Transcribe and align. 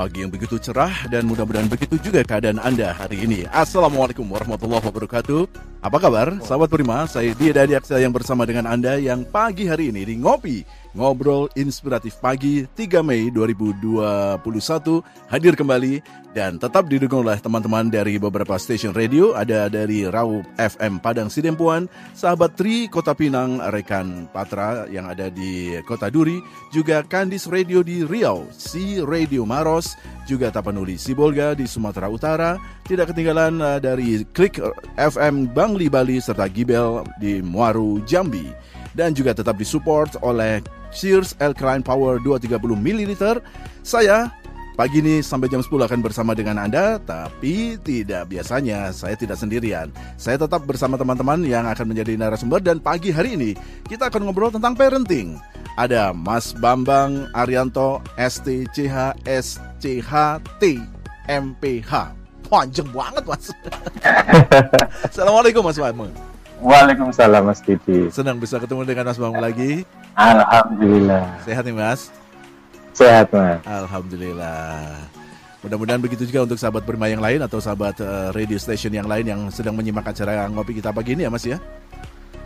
pagi 0.00 0.24
yang 0.24 0.32
begitu 0.32 0.56
cerah 0.56 1.04
dan 1.12 1.28
mudah-mudahan 1.28 1.68
begitu 1.68 2.00
juga 2.00 2.24
keadaan 2.24 2.56
Anda 2.56 2.96
hari 2.96 3.20
ini. 3.20 3.44
Assalamualaikum 3.52 4.24
warahmatullahi 4.32 4.80
wabarakatuh. 4.80 5.44
Apa 5.84 6.00
kabar? 6.00 6.40
Sahabat 6.40 6.72
Prima, 6.72 7.04
saya 7.04 7.36
Dia 7.36 7.52
Dadi 7.52 7.76
Aksa 7.76 8.00
yang 8.00 8.08
bersama 8.08 8.48
dengan 8.48 8.64
Anda 8.64 8.96
yang 8.96 9.28
pagi 9.28 9.68
hari 9.68 9.92
ini 9.92 10.08
di 10.08 10.16
Ngopi 10.16 10.64
Ngobrol 10.90 11.46
Inspiratif 11.54 12.18
Pagi 12.18 12.66
3 12.66 13.06
Mei 13.06 13.30
2021 13.30 14.42
hadir 15.30 15.54
kembali 15.54 16.02
dan 16.30 16.58
tetap 16.58 16.86
didukung 16.86 17.26
oleh 17.26 17.38
teman-teman 17.38 17.90
dari 17.90 18.18
beberapa 18.18 18.54
stasiun 18.58 18.94
radio. 18.94 19.34
Ada 19.34 19.70
dari 19.70 20.06
Rau 20.06 20.42
FM 20.58 21.02
Padang 21.02 21.30
Sidempuan, 21.30 21.86
Sahabat 22.14 22.54
Tri 22.58 22.86
Kota 22.90 23.14
Pinang, 23.14 23.58
Rekan 23.70 24.30
Patra 24.30 24.86
yang 24.90 25.10
ada 25.10 25.30
di 25.30 25.78
Kota 25.86 26.10
Duri, 26.10 26.38
juga 26.74 27.02
Kandis 27.06 27.46
Radio 27.50 27.82
di 27.82 28.02
Riau, 28.06 28.46
Si 28.54 29.02
Radio 29.02 29.46
Maros, 29.46 29.94
juga 30.26 30.50
Tapanuli 30.54 30.98
Sibolga 30.98 31.54
di 31.54 31.66
Sumatera 31.66 32.06
Utara, 32.06 32.58
tidak 32.86 33.14
ketinggalan 33.14 33.58
uh, 33.62 33.78
dari 33.82 34.22
Klik 34.34 34.62
FM 34.98 35.50
Bangli 35.50 35.90
Bali 35.90 36.22
serta 36.22 36.46
Gibel 36.50 37.02
di 37.18 37.42
Muaru 37.42 38.02
Jambi. 38.06 38.46
Dan 38.90 39.14
juga 39.14 39.30
tetap 39.30 39.54
disupport 39.54 40.18
oleh 40.18 40.58
Cheers 40.90 41.38
Alkaline 41.38 41.82
Power 41.82 42.18
230 42.22 42.58
ml. 42.78 43.40
Saya 43.82 44.30
pagi 44.80 45.04
ini 45.04 45.20
sampai 45.20 45.52
jam 45.52 45.60
10 45.60 45.68
akan 45.86 46.00
bersama 46.00 46.32
dengan 46.32 46.56
Anda, 46.56 46.96
tapi 47.02 47.76
tidak 47.84 48.32
biasanya 48.32 48.94
saya 48.96 49.12
tidak 49.12 49.36
sendirian. 49.36 49.92
Saya 50.16 50.40
tetap 50.40 50.64
bersama 50.64 50.96
teman-teman 50.96 51.44
yang 51.44 51.68
akan 51.68 51.92
menjadi 51.92 52.16
narasumber 52.16 52.64
dan 52.64 52.80
pagi 52.80 53.12
hari 53.12 53.36
ini 53.36 53.50
kita 53.86 54.08
akan 54.08 54.28
ngobrol 54.28 54.48
tentang 54.48 54.72
parenting. 54.72 55.36
Ada 55.76 56.16
Mas 56.16 56.56
Bambang 56.56 57.28
Arianto 57.36 58.00
STCH 58.16 59.20
SCHT 59.28 60.62
MPH. 61.28 61.92
Panjang 62.50 62.88
banget 62.90 63.22
mas. 63.30 63.54
Assalamualaikum 65.12 65.62
Mas 65.62 65.78
Bambang. 65.78 66.10
Waalaikumsalam 66.60 67.46
Mas 67.46 67.62
Didi. 67.62 68.10
Senang 68.10 68.42
bisa 68.42 68.58
ketemu 68.58 68.82
dengan 68.82 69.06
Mas 69.06 69.20
Bambang 69.22 69.44
lagi. 69.44 69.86
Alhamdulillah. 70.20 71.24
Sehat 71.48 71.62
nih 71.64 71.72
Mas? 71.72 72.00
Sehat 72.92 73.32
Mas. 73.32 73.64
Alhamdulillah. 73.64 75.00
Mudah-mudahan 75.60 76.00
begitu 76.00 76.24
juga 76.28 76.44
untuk 76.44 76.56
sahabat 76.60 76.84
bermain 76.84 77.12
yang 77.12 77.24
lain 77.24 77.40
atau 77.40 77.60
sahabat 77.60 77.96
uh, 78.00 78.28
radio 78.32 78.56
station 78.56 78.92
yang 78.92 79.08
lain 79.08 79.24
yang 79.28 79.40
sedang 79.48 79.76
menyimak 79.76 80.08
acara 80.08 80.48
ngopi 80.48 80.76
kita 80.76 80.92
pagi 80.92 81.16
ini 81.16 81.24
ya 81.24 81.30
Mas 81.32 81.44
ya. 81.44 81.56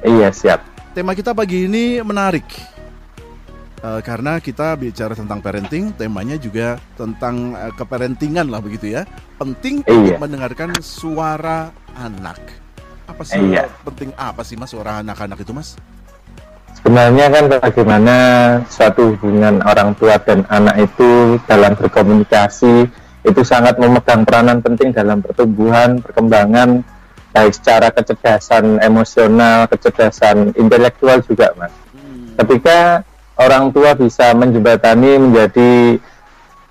Iya 0.02 0.30
siap. 0.30 0.61
Tema 0.95 1.14
kita 1.14 1.34
pagi 1.34 1.67
ini 1.67 1.98
menarik. 2.02 2.47
Uh, 3.84 4.00
karena 4.00 4.41
kita 4.41 4.75
bicara 4.80 5.12
tentang 5.12 5.45
parenting, 5.45 5.92
temanya 5.95 6.41
juga 6.41 6.80
tentang 6.97 7.52
uh, 7.52 7.70
keparentingan 7.75 8.48
lah 8.48 8.58
begitu 8.62 8.95
ya. 8.95 9.02
Penting 9.36 9.83
Iya. 9.86 10.17
mendengarkan 10.19 10.75
suara 10.78 11.69
anak. 11.98 12.39
Apa 13.05 13.22
sih 13.22 13.36
Iya. 13.39 13.69
penting 13.84 14.11
apa 14.17 14.41
sih 14.42 14.56
Mas 14.56 14.72
suara 14.72 15.05
anak-anak 15.05 15.42
itu 15.42 15.52
Mas? 15.52 15.77
Sebenarnya 16.85 17.33
kan 17.33 17.45
bagaimana 17.49 18.17
suatu 18.69 19.17
hubungan 19.17 19.65
orang 19.65 19.97
tua 19.97 20.21
dan 20.21 20.45
anak 20.53 20.85
itu 20.85 21.41
dalam 21.49 21.73
berkomunikasi 21.81 22.85
itu 23.25 23.41
sangat 23.41 23.81
memegang 23.81 24.29
peranan 24.29 24.61
penting 24.61 24.93
dalam 24.93 25.25
pertumbuhan, 25.25 26.05
perkembangan 26.05 26.85
baik 27.33 27.57
secara 27.57 27.89
kecerdasan 27.89 28.85
emosional, 28.85 29.65
kecerdasan 29.65 30.53
intelektual 30.61 31.25
juga, 31.25 31.57
Mas. 31.57 31.73
Ketika 32.37 33.01
orang 33.41 33.73
tua 33.73 33.97
bisa 33.97 34.37
menjembatani 34.37 35.25
menjadi 35.25 35.97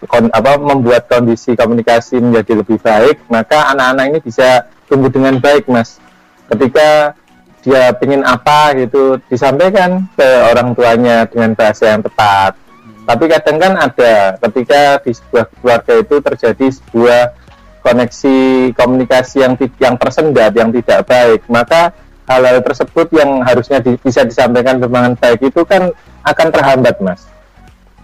kon- 0.06 0.30
apa 0.30 0.62
membuat 0.62 1.10
kondisi 1.10 1.58
komunikasi 1.58 2.22
menjadi 2.22 2.62
lebih 2.62 2.78
baik, 2.78 3.18
maka 3.34 3.74
anak-anak 3.74 4.06
ini 4.14 4.20
bisa 4.22 4.70
tumbuh 4.86 5.10
dengan 5.10 5.42
baik, 5.42 5.66
Mas. 5.66 5.98
Ketika 6.54 7.18
dia 7.64 7.96
ingin 8.04 8.28
apa 8.28 8.76
gitu 8.76 9.18
disampaikan 9.32 10.04
ke 10.20 10.28
orang 10.52 10.76
tuanya 10.76 11.24
dengan 11.26 11.56
bahasa 11.56 11.96
yang 11.96 12.04
tepat. 12.04 12.60
Tapi 13.04 13.24
kadang 13.28 13.58
kan 13.60 13.74
ada 13.80 14.36
ketika 14.48 15.00
di 15.04 15.12
sebuah 15.16 15.46
keluarga 15.60 15.94
itu 16.00 16.16
terjadi 16.20 16.68
sebuah 16.72 17.22
koneksi 17.84 18.38
komunikasi 18.76 19.44
yang 19.44 19.54
yang 19.80 19.96
tersendat, 20.00 20.52
yang 20.56 20.72
tidak 20.72 21.04
baik, 21.08 21.44
maka 21.52 21.92
hal-hal 22.28 22.64
tersebut 22.64 23.12
yang 23.12 23.44
harusnya 23.44 23.84
di- 23.84 24.00
bisa 24.00 24.24
disampaikan 24.24 24.80
dengan 24.80 25.16
baik 25.20 25.44
itu 25.44 25.68
kan 25.68 25.92
akan 26.24 26.48
terhambat, 26.52 26.96
Mas. 27.04 27.28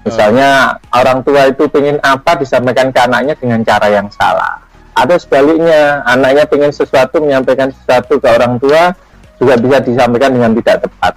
Misalnya 0.03 0.79
orang 0.95 1.23
tua 1.23 1.51
itu 1.51 1.67
ingin 1.75 1.99
apa 2.03 2.39
disampaikan 2.39 2.91
ke 2.91 2.99
anaknya 2.99 3.35
dengan 3.35 3.63
cara 3.63 3.87
yang 3.91 4.07
salah. 4.11 4.59
Atau 4.95 5.15
sebaliknya, 5.15 6.03
anaknya 6.03 6.43
ingin 6.51 6.71
sesuatu 6.75 7.23
menyampaikan 7.23 7.71
sesuatu 7.71 8.19
ke 8.19 8.27
orang 8.27 8.59
tua 8.59 8.95
juga 9.39 9.55
bisa 9.55 9.77
disampaikan 9.81 10.31
dengan 10.35 10.51
tidak 10.59 10.77
tepat. 10.85 11.13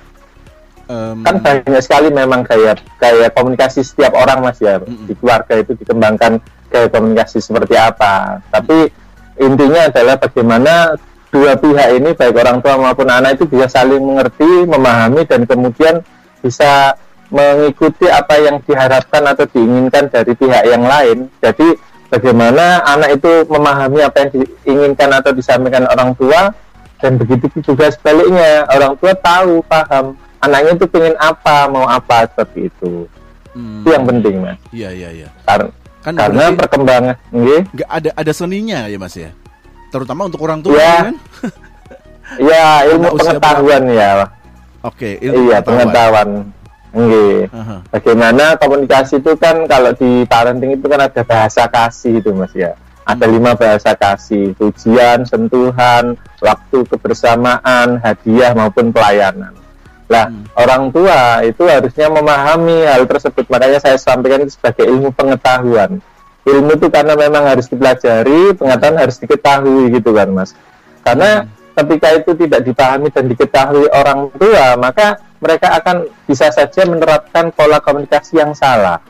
Em, 0.87 1.17
Kan 1.27 1.35
banyak 1.43 1.83
sekali 1.83 2.09
memang 2.11 2.47
gaya 2.47 2.75
gaya 2.99 3.29
komunikasi 3.35 3.83
setiap 3.83 4.15
orang 4.15 4.43
Mas 4.43 4.59
ya 4.63 4.79
Mm-mm. 4.79 5.11
di 5.11 5.15
keluarga 5.19 5.55
itu 5.59 5.73
dikembangkan 5.79 6.39
gaya 6.71 6.89
komunikasi 6.89 7.39
seperti 7.43 7.75
apa. 7.75 8.41
Tapi 8.51 8.91
intinya 9.43 9.91
adalah 9.91 10.17
bagaimana 10.19 10.95
dua 11.33 11.57
pihak 11.57 11.89
ini 11.97 12.11
baik 12.13 12.37
orang 12.37 12.61
tua 12.61 12.77
maupun 12.77 13.09
anak 13.09 13.41
itu 13.41 13.49
bisa 13.49 13.81
saling 13.81 14.05
mengerti, 14.05 14.69
memahami 14.69 15.25
dan 15.25 15.49
kemudian 15.49 16.05
bisa 16.45 16.93
mengikuti 17.33 18.05
apa 18.13 18.37
yang 18.37 18.61
diharapkan 18.61 19.25
atau 19.25 19.49
diinginkan 19.49 20.13
dari 20.13 20.37
pihak 20.37 20.69
yang 20.69 20.85
lain. 20.85 21.33
Jadi 21.41 21.81
bagaimana 22.13 22.85
anak 22.85 23.17
itu 23.17 23.49
memahami 23.49 24.05
apa 24.05 24.17
yang 24.21 24.31
diinginkan 24.37 25.09
atau 25.17 25.33
disampaikan 25.33 25.89
orang 25.89 26.13
tua 26.13 26.53
dan 27.03 27.19
begitu 27.19 27.51
juga 27.59 27.91
sebaliknya 27.91 28.63
orang 28.69 28.95
tua 28.97 29.13
tahu 29.13 29.59
paham 29.63 30.15
anaknya 30.39 30.73
itu 30.73 30.87
pengen 30.87 31.15
apa 31.19 31.67
mau 31.67 31.85
apa 31.85 32.25
seperti 32.25 32.71
itu. 32.71 33.11
Hmm, 33.53 33.83
itu 33.83 33.89
yang 33.91 34.07
penting 34.07 34.35
mas. 34.39 34.57
Iya 34.71 34.91
iya 34.91 35.09
iya. 35.13 35.29
Kar- 35.43 35.75
Kan 36.03 36.19
karena 36.19 36.51
perkembangan 36.51 37.15
nggih, 37.31 37.63
nggak 37.71 37.87
ada 37.89 38.11
ada 38.13 38.33
seninya 38.33 38.87
ya 38.87 38.97
mas 38.97 39.15
ya? 39.15 39.31
Terutama 39.89 40.27
untuk 40.27 40.43
orang 40.43 40.59
tua 40.59 40.75
Iya. 40.75 40.95
kan? 41.05 41.17
Ya 42.41 42.65
ilmu 42.89 43.13
Anak 43.13 43.19
pengetahuan 43.19 43.83
ya. 43.93 44.11
Oke 44.81 45.21
iya 45.21 45.59
pengetahuan 45.61 46.49
nggih. 46.93 47.49
Aha. 47.49 47.77
bagaimana 47.89 48.57
komunikasi 48.57 49.17
itu 49.17 49.33
kan 49.37 49.65
kalau 49.65 49.93
di 49.93 50.25
parenting 50.25 50.77
itu 50.77 50.85
kan 50.85 51.01
ada 51.03 51.23
bahasa 51.23 51.65
kasih 51.65 52.21
itu 52.21 52.33
mas 52.33 52.53
ya 52.53 52.73
ada 53.03 53.27
Hmm. 53.27 53.35
lima 53.35 53.53
bahasa 53.59 53.93
kasih 53.95 54.55
pujian 54.55 55.27
sentuhan 55.27 56.15
waktu 56.39 56.87
kebersamaan 56.87 57.99
hadiah 57.99 58.55
maupun 58.55 58.95
pelayanan 58.95 59.53
Nah, 60.13 60.29
Hmm. 60.29 60.45
orang 60.61 60.83
tua 60.93 61.41
itu 61.41 61.65
harusnya 61.65 62.13
memahami 62.13 62.85
hal 62.85 63.09
tersebut. 63.09 63.49
Makanya 63.49 63.81
saya 63.81 63.97
sampaikan 63.97 64.45
itu 64.45 64.53
sebagai 64.61 64.85
ilmu 64.85 65.09
pengetahuan. 65.17 66.05
Ilmu 66.45 66.71
itu 66.77 66.93
karena 66.93 67.17
memang 67.17 67.49
harus 67.49 67.65
dipelajari, 67.73 68.53
pengetahuan 68.61 68.99
harus 69.01 69.17
diketahui 69.17 69.89
gitu 69.97 70.13
kan, 70.13 70.29
Mas. 70.29 70.53
Karena 71.01 71.49
ketika 71.73 72.09
itu 72.13 72.31
tidak 72.45 72.61
dipahami 72.61 73.09
dan 73.09 73.25
diketahui 73.25 73.89
orang 73.89 74.29
tua, 74.37 74.77
maka 74.77 75.17
mereka 75.41 75.81
akan 75.81 76.05
bisa 76.29 76.53
saja 76.53 76.85
menerapkan 76.85 77.49
pola 77.49 77.81
komunikasi 77.81 78.37
yang 78.37 78.53
salah. 78.53 79.01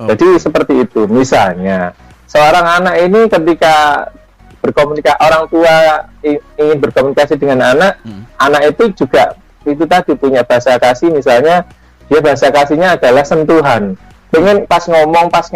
Oh. 0.00 0.08
Jadi 0.08 0.40
seperti 0.40 0.80
itu. 0.88 1.04
Misalnya, 1.04 1.92
seorang 2.36 2.66
anak 2.76 2.94
ini 3.00 3.20
ketika 3.26 3.74
berkomunikasi 4.60 5.16
orang 5.18 5.44
tua 5.48 5.76
ingin 6.20 6.76
berkomunikasi 6.76 7.34
dengan 7.34 7.64
anak, 7.66 7.96
Hmm. 8.04 8.28
anak 8.36 8.76
itu 8.76 8.92
juga 8.94 9.32
itu 9.64 9.82
tadi 9.82 10.12
punya 10.14 10.44
bahasa 10.44 10.76
kasih 10.76 11.10
misalnya 11.10 11.64
dia 12.06 12.20
bahasa 12.20 12.52
kasihnya 12.52 12.94
adalah 12.94 13.24
sentuhan. 13.24 13.96
Pengen 14.28 14.62
pas 14.64 14.84
ngomong 14.84 15.26
pas 15.26 15.48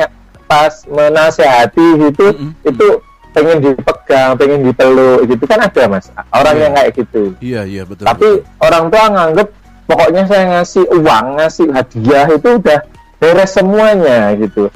pas 0.47 0.73
menasehati 0.89 1.87
gitu 2.01 2.35
Mm-mm. 2.35 2.51
itu 2.65 2.87
pengen 3.31 3.63
dipegang, 3.63 4.35
pengen 4.35 4.67
dipeluk 4.67 5.23
gitu 5.27 5.45
kan 5.47 5.63
ada 5.63 5.83
Mas. 5.87 6.11
Orang 6.35 6.59
Iya. 6.59 6.63
yang 6.65 6.73
kayak 6.75 6.91
gitu. 6.97 7.23
iya 7.39 7.61
iya 7.63 7.83
betul 7.87 8.03
Tapi 8.03 8.29
orang 8.59 8.91
tua 8.91 9.05
nganggep 9.07 9.49
pokoknya 9.87 10.23
saya 10.27 10.45
ngasih 10.59 10.85
uang, 10.91 11.27
ngasih 11.39 11.67
hadiah 11.71 12.27
itu 12.31 12.49
udah 12.59 12.79
beres 13.23 13.51
semuanya 13.55 14.35
gitu. 14.35 14.67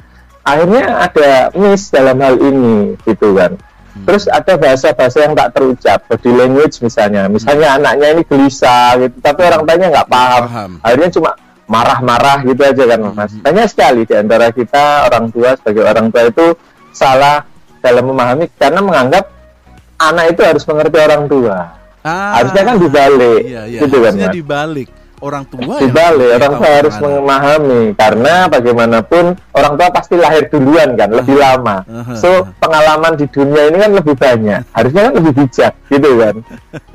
Akhirnya 0.45 1.09
ada 1.09 1.49
miss 1.57 1.89
dalam 1.89 2.21
hal 2.21 2.37
ini 2.37 2.93
gitu 3.01 3.33
kan. 3.33 3.57
Hmm. 3.57 4.05
Terus 4.05 4.29
ada 4.29 4.53
bahasa-bahasa 4.61 5.17
yang 5.25 5.33
tak 5.33 5.57
terucap, 5.57 5.99
body 6.05 6.31
language 6.31 6.75
misalnya. 6.85 7.25
Misalnya 7.25 7.81
anaknya 7.81 8.07
ini 8.13 8.23
gelisah 8.29 8.93
gitu, 9.01 9.17
tapi 9.25 9.41
orang 9.41 9.65
tuanya 9.65 9.87
nggak 9.89 10.09
paham. 10.09 10.43
paham 10.45 10.71
Akhirnya 10.85 11.09
cuma 11.17 11.31
marah-marah 11.65 12.45
gitu 12.45 12.61
aja 12.61 12.83
kan 12.93 12.99
Mas. 13.09 13.33
Hmm. 13.33 13.41
Banyak 13.41 13.67
sekali 13.73 14.01
di 14.05 14.13
antara 14.13 14.53
kita 14.53 15.09
orang 15.09 15.33
tua 15.33 15.49
sebagai 15.57 15.81
orang 15.81 16.07
tua 16.13 16.23
itu 16.29 16.47
salah 16.93 17.41
dalam 17.81 18.05
memahami 18.05 18.45
karena 18.53 18.79
menganggap 18.85 19.25
anak 19.97 20.25
itu 20.37 20.41
harus 20.45 20.63
mengerti 20.69 20.97
orang 21.01 21.23
tua. 21.25 21.57
Ah, 22.05 22.37
Harusnya 22.37 22.61
kan 22.69 22.75
dibalik, 22.77 23.41
iya 23.49 23.65
iya 23.65 23.79
gitu 23.81 23.97
kan, 23.97 24.13
harusnya 24.13 24.29
dibalik 24.29 24.87
orang 25.23 25.43
tua 25.47 25.79
dibalik 25.79 26.29
orang 26.35 26.53
tua 26.59 26.71
harus 26.81 26.95
memahami. 26.99 27.81
Karena 27.95 28.33
bagaimanapun 28.51 29.39
orang 29.55 29.73
tua 29.79 29.87
pasti 29.93 30.15
lahir 30.19 30.47
duluan 30.51 30.95
kan 30.99 31.09
lebih 31.11 31.37
lama. 31.39 31.85
uh, 31.87 32.11
uh, 32.11 32.17
so 32.17 32.29
pengalaman 32.59 33.15
di 33.15 33.25
dunia 33.29 33.71
ini 33.71 33.77
kan 33.79 33.91
lebih 33.95 34.15
banyak. 34.17 34.61
Harusnya 34.75 35.01
kan 35.11 35.13
lebih 35.21 35.33
bijak 35.43 35.73
gitu 35.87 36.09
kan. 36.19 36.35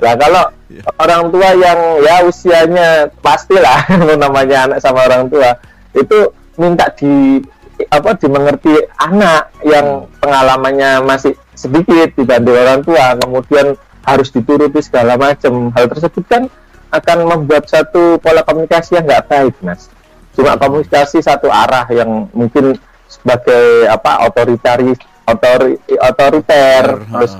Nah 0.01 0.13
kalau 0.17 0.43
yeah. 0.69 0.93
orang 1.01 1.23
tua 1.33 1.49
yang 1.57 1.79
ya 2.03 2.15
usianya 2.25 2.89
pastilah 3.21 3.85
namanya 4.21 4.69
anak 4.69 4.79
sama 4.83 5.07
orang 5.07 5.29
tua 5.31 5.57
itu 5.97 6.31
minta 6.59 6.87
di 6.93 7.41
apa 7.89 8.13
dimengerti 8.13 8.77
anak 9.01 9.49
yang 9.65 10.05
pengalamannya 10.21 11.01
masih 11.01 11.33
sedikit 11.57 12.13
dibanding 12.13 12.57
orang 12.57 12.81
tua. 12.85 13.17
Kemudian 13.17 13.73
harus 14.05 14.29
dituruti 14.33 14.81
segala 14.81 15.17
macam. 15.17 15.73
Hal 15.73 15.89
tersebut 15.89 16.25
kan 16.29 16.45
akan 16.91 17.17
membuat 17.25 17.65
satu 17.71 18.19
pola 18.19 18.43
komunikasi 18.43 18.99
yang 18.99 19.07
nggak 19.07 19.25
baik, 19.31 19.55
mas. 19.63 19.87
Cuma 20.35 20.59
komunikasi 20.59 21.23
satu 21.23 21.47
arah 21.47 21.87
yang 21.91 22.27
mungkin 22.35 22.75
sebagai 23.07 23.87
apa 23.87 24.27
otoritaris, 24.27 24.99
otori, 25.27 25.75
otoriter, 25.99 26.83
uh, 27.07 27.19
terus 27.23 27.33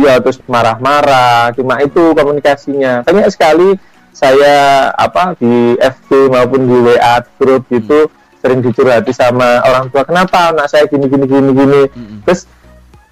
iya 0.00 0.20
terus 0.20 0.40
marah-marah. 0.48 1.52
Cuma 1.52 1.80
itu 1.84 2.16
komunikasinya. 2.16 3.04
Banyak 3.04 3.28
sekali 3.32 3.76
saya 4.10 4.90
apa 4.96 5.38
di 5.38 5.78
FB 5.78 6.28
maupun 6.28 6.66
di 6.66 6.76
WA 6.92 7.22
grup 7.38 7.64
hmm. 7.70 7.78
itu 7.78 7.98
sering 8.40 8.60
dicurhati 8.64 9.12
sama 9.12 9.60
orang 9.64 9.92
tua 9.92 10.02
kenapa 10.02 10.50
anak 10.50 10.66
saya 10.66 10.88
gini 10.88 11.06
gini 11.06 11.28
gini 11.28 11.50
gini 11.52 11.82
hmm. 11.86 12.18
terus 12.24 12.48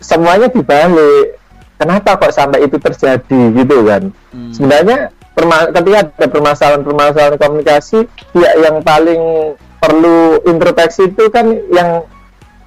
semuanya 0.00 0.48
dibalik 0.48 1.36
kenapa 1.76 2.16
kok 2.16 2.32
sampai 2.34 2.64
itu 2.64 2.80
terjadi 2.80 3.40
gitu 3.54 3.76
kan 3.84 4.02
hmm. 4.32 4.52
sebenarnya 4.56 5.12
ketika 5.46 5.98
ada 6.08 6.26
permasalahan-permasalahan 6.26 7.36
komunikasi 7.38 7.98
pihak 8.34 8.54
yang 8.58 8.76
paling 8.82 9.20
perlu 9.78 10.42
introspeksi 10.46 11.10
itu 11.10 11.30
kan 11.30 11.46
yang 11.70 12.02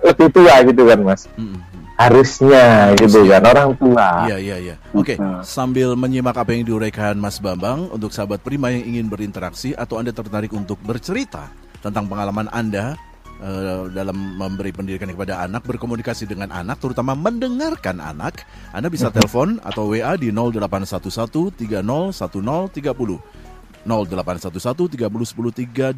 lebih 0.01 0.27
tua 0.33 0.55
gitu 0.65 0.87
kan 0.87 0.99
mas 1.03 1.27
hmm. 1.37 1.59
harusnya 1.99 2.95
gitu 2.97 3.27
kan 3.29 3.43
orang 3.45 3.69
tua 3.77 4.25
iya 4.31 4.37
iya 4.39 4.57
iya 4.57 4.75
oke 4.95 5.05
okay. 5.05 5.15
hmm. 5.19 5.43
sambil 5.43 5.93
menyimak 5.93 6.33
apa 6.33 6.55
yang 6.55 6.65
diuraikan 6.65 7.19
mas 7.19 7.37
Bambang 7.37 7.91
untuk 7.91 8.09
sahabat 8.15 8.41
Prima 8.41 8.73
yang 8.73 8.87
ingin 8.87 9.05
berinteraksi 9.11 9.75
atau 9.77 10.01
anda 10.01 10.15
tertarik 10.15 10.49
untuk 10.55 10.79
bercerita 10.81 11.51
tentang 11.83 12.07
pengalaman 12.07 12.49
anda 12.49 12.97
uh, 13.41 13.89
dalam 13.89 14.15
memberi 14.15 14.71
pendidikan 14.71 15.09
kepada 15.09 15.41
anak, 15.43 15.65
berkomunikasi 15.65 16.29
dengan 16.29 16.53
anak, 16.53 16.79
terutama 16.79 17.17
mendengarkan 17.17 17.99
anak, 17.99 18.45
Anda 18.71 18.87
bisa 18.87 19.09
mhm. 19.09 19.15
telepon 19.17 19.47
atau 19.65 19.91
WA 19.91 20.13
di 20.15 20.29
0811 20.29 21.57
30 21.57 22.13
10 22.13 22.13
30. 22.13 23.41
0811 23.81 24.93
30 24.93 25.09
10 25.09 25.97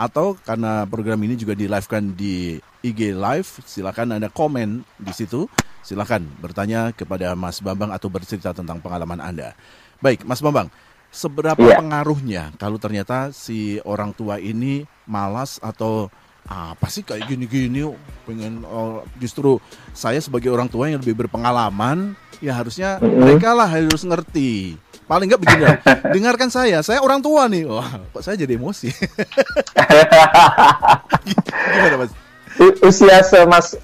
atau 0.00 0.26
karena 0.40 0.88
program 0.88 1.20
ini 1.20 1.36
juga 1.36 1.52
di 1.52 1.68
live 1.68 1.84
kan 1.88 2.00
di 2.16 2.56
IG 2.80 3.12
live 3.12 3.48
silakan 3.68 4.16
Anda 4.16 4.32
komen 4.32 4.80
di 4.96 5.12
situ 5.12 5.44
silakan 5.84 6.24
bertanya 6.40 6.96
kepada 6.96 7.36
Mas 7.36 7.60
Bambang 7.60 7.92
atau 7.92 8.08
bercerita 8.08 8.56
tentang 8.56 8.80
pengalaman 8.80 9.20
Anda 9.20 9.52
baik 10.00 10.24
Mas 10.24 10.40
Bambang 10.40 10.72
seberapa 11.12 11.60
yeah. 11.60 11.78
pengaruhnya 11.78 12.42
kalau 12.56 12.80
ternyata 12.80 13.30
si 13.36 13.78
orang 13.84 14.16
tua 14.16 14.40
ini 14.40 14.88
malas 15.04 15.60
atau 15.60 16.08
apa 16.44 16.92
sih 16.92 17.00
kayak 17.00 17.24
gini-gini 17.24 17.88
pengen 18.28 18.64
oh, 18.68 19.00
justru 19.16 19.56
saya 19.96 20.20
sebagai 20.20 20.52
orang 20.52 20.68
tua 20.68 20.92
yang 20.92 21.00
lebih 21.00 21.24
berpengalaman 21.24 22.12
ya 22.44 22.52
harusnya 22.52 23.00
mereka 23.00 23.56
lah 23.56 23.68
harus 23.68 24.04
ngerti. 24.04 24.76
Paling 25.04 25.28
nggak 25.28 25.40
begini 25.40 25.64
dengarkan 26.16 26.48
saya 26.52 26.84
saya 26.84 27.00
orang 27.00 27.24
tua 27.24 27.48
nih. 27.48 27.64
Wah 27.64 28.00
kok 28.12 28.22
saya 28.24 28.36
jadi 28.36 28.60
emosi? 28.60 28.92
Gimana 31.72 31.96
mas? 32.04 32.12
Usia 32.84 33.18
semas 33.24 33.76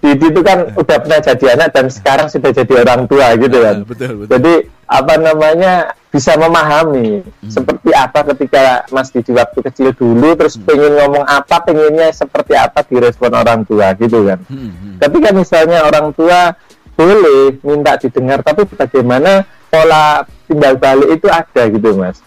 Didi 0.00 0.32
itu 0.32 0.40
kan 0.40 0.72
udah 0.72 0.96
pernah 1.04 1.20
jadi 1.20 1.44
anak 1.58 1.68
dan 1.76 1.86
sekarang 1.92 2.26
sudah 2.32 2.48
jadi 2.48 2.72
orang 2.80 3.04
tua 3.04 3.36
gitu 3.36 3.58
kan. 3.60 3.76
Betul, 3.84 4.24
betul. 4.24 4.30
Jadi 4.32 4.54
apa 4.88 5.14
namanya 5.20 5.92
bisa 6.12 6.36
memahami 6.36 7.24
hmm. 7.24 7.48
seperti 7.48 7.88
apa 7.96 8.20
ketika 8.36 8.84
Mas 8.92 9.08
Didi 9.08 9.32
waktu 9.32 9.64
kecil 9.64 9.96
dulu 9.96 10.36
terus 10.36 10.60
hmm. 10.60 10.68
pengen 10.68 10.92
ngomong 11.00 11.24
apa 11.24 11.64
pengennya 11.64 12.12
seperti 12.12 12.52
apa 12.52 12.84
direspon 12.84 13.32
orang 13.32 13.64
tua 13.64 13.96
gitu 13.96 14.28
kan. 14.28 14.44
Hmm. 14.46 15.00
Hmm. 15.00 15.00
Kan 15.00 15.34
misalnya 15.34 15.88
orang 15.88 16.12
tua 16.12 16.52
boleh 16.92 17.56
minta 17.64 17.96
didengar 17.96 18.44
tapi 18.44 18.68
bagaimana 18.68 19.48
pola 19.72 20.28
timbal 20.44 20.76
balik 20.76 21.16
itu 21.16 21.26
ada 21.32 21.62
gitu 21.72 21.96
Mas. 21.96 22.20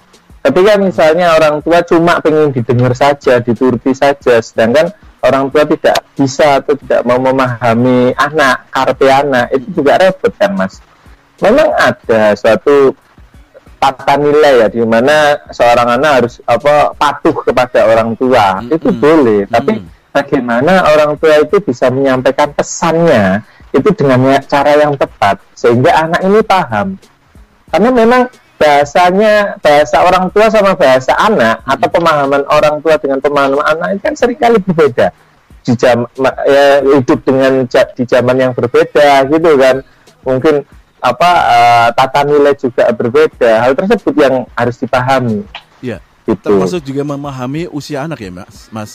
Ketika 0.46 0.78
misalnya 0.78 1.38
orang 1.38 1.62
tua 1.62 1.82
cuma 1.82 2.22
pengen 2.22 2.54
didengar 2.54 2.94
saja, 2.94 3.42
dituruti 3.42 3.98
saja, 3.98 4.38
sedangkan 4.46 4.94
orang 5.26 5.50
tua 5.50 5.66
tidak 5.66 6.06
bisa 6.14 6.62
atau 6.62 6.78
tidak 6.78 7.02
mau 7.02 7.18
memahami 7.18 8.14
anak, 8.14 8.70
karpe 8.70 9.10
anak, 9.10 9.50
itu 9.58 9.82
juga 9.82 9.98
repot 9.98 10.30
kan 10.38 10.54
mas. 10.54 10.78
Memang 11.42 11.74
ada 11.74 12.38
suatu 12.38 12.94
tata 13.86 14.18
nilai 14.18 14.66
ya 14.66 14.68
di 14.74 14.82
mana 14.82 15.38
seorang 15.54 16.02
anak 16.02 16.12
harus 16.22 16.34
apa 16.50 16.98
patuh 16.98 17.36
kepada 17.46 17.86
orang 17.86 18.18
tua 18.18 18.58
mm 18.58 18.62
-hmm. 18.66 18.76
itu 18.76 18.90
boleh 18.90 19.40
mm 19.46 19.48
-hmm. 19.50 19.54
tapi 19.54 19.74
bagaimana 20.10 20.74
orang 20.90 21.12
tua 21.22 21.44
itu 21.46 21.62
bisa 21.62 21.94
menyampaikan 21.94 22.50
pesannya 22.56 23.46
itu 23.76 23.90
dengan 23.94 24.40
cara 24.48 24.74
yang 24.80 24.96
tepat 24.96 25.38
sehingga 25.54 25.92
anak 25.92 26.22
ini 26.24 26.40
paham 26.42 26.96
karena 27.70 27.90
memang 27.92 28.22
bahasanya 28.56 29.60
bahasa 29.60 30.00
orang 30.00 30.32
tua 30.32 30.48
sama 30.48 30.72
bahasa 30.80 31.12
anak 31.20 31.60
hmm. 31.60 31.74
atau 31.76 31.88
pemahaman 31.92 32.44
orang 32.48 32.76
tua 32.80 32.96
dengan 32.96 33.20
pemahaman 33.20 33.60
anak 33.68 33.88
itu 34.00 34.02
kan 34.08 34.16
sering 34.16 34.40
kali 34.40 34.58
berbeda 34.64 35.12
di 35.66 35.74
jam 35.76 36.08
ya, 36.48 36.80
hidup 36.80 37.20
dengan 37.26 37.68
di 37.68 38.04
zaman 38.08 38.38
yang 38.40 38.54
berbeda 38.56 39.28
gitu 39.28 39.52
kan 39.60 39.84
mungkin 40.24 40.64
apa 41.06 41.30
uh, 41.30 41.88
tata 41.94 42.26
nilai 42.26 42.58
juga 42.58 42.90
berbeda 42.90 43.62
hal 43.62 43.78
tersebut 43.78 44.14
yang 44.18 44.50
harus 44.58 44.76
dipahami 44.82 45.46
ya 45.78 46.02
gitu. 46.26 46.50
termasuk 46.50 46.82
juga 46.82 47.06
memahami 47.06 47.70
usia 47.70 48.02
anak 48.02 48.26
ya 48.26 48.34
mas 48.34 48.74
mas 48.74 48.92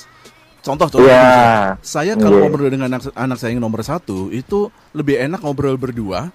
contoh 0.60 0.90
contoh 0.90 1.06
ya. 1.06 1.78
saya 1.78 2.18
kalau 2.18 2.42
yeah. 2.42 2.50
ngobrol 2.50 2.66
dengan 2.66 2.90
anak, 2.90 3.14
anak 3.14 3.38
saya 3.38 3.54
yang 3.54 3.62
nomor 3.62 3.86
satu 3.86 4.28
itu 4.34 4.74
lebih 4.90 5.22
enak 5.22 5.38
ngobrol 5.38 5.78
berdua 5.78 6.34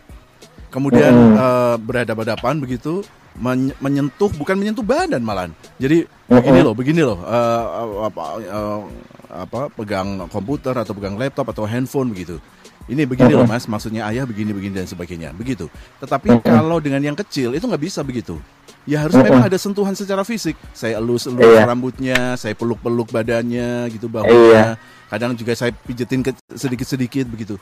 kemudian 0.72 1.12
mm. 1.12 1.36
uh, 1.36 1.76
berhadapan-hadapan 1.84 2.56
begitu 2.64 3.04
men 3.36 3.76
menyentuh 3.84 4.32
bukan 4.40 4.56
menyentuh 4.56 4.80
badan 4.80 5.20
malan 5.20 5.52
jadi 5.76 6.08
begini 6.32 6.60
loh 6.64 6.72
begini 6.72 7.02
loh 7.04 7.20
uh, 7.20 8.08
apa 8.08 8.24
uh, 8.48 8.80
apa 9.28 9.68
pegang 9.76 10.24
komputer 10.32 10.72
atau 10.72 10.96
pegang 10.96 11.20
laptop 11.20 11.52
atau 11.52 11.68
handphone 11.68 12.16
begitu 12.16 12.40
ini 12.86 13.04
begini 13.06 13.34
loh 13.34 13.50
mas. 13.50 13.66
Maksudnya 13.66 14.06
ayah 14.10 14.26
begini 14.26 14.54
begini 14.54 14.82
dan 14.82 14.88
sebagainya. 14.90 15.34
Begitu. 15.34 15.70
Tetapi 16.02 16.42
kalau 16.46 16.78
dengan 16.78 17.02
yang 17.02 17.18
kecil 17.18 17.54
itu 17.58 17.66
nggak 17.66 17.82
bisa 17.82 18.06
begitu. 18.06 18.38
Ya 18.86 19.02
harus 19.02 19.18
memang 19.18 19.50
ada 19.50 19.58
sentuhan 19.58 19.98
secara 19.98 20.22
fisik. 20.22 20.54
Saya 20.70 21.02
elus 21.02 21.26
elus 21.26 21.42
iya. 21.42 21.66
rambutnya 21.66 22.38
saya 22.38 22.54
peluk 22.54 22.78
peluk 22.86 23.10
badannya 23.10 23.90
gitu 23.90 24.06
bahwa 24.06 24.78
kadang 25.10 25.34
juga 25.34 25.58
saya 25.58 25.74
pijetin 25.74 26.22
sedikit 26.54 26.86
sedikit 26.86 27.26
begitu. 27.26 27.58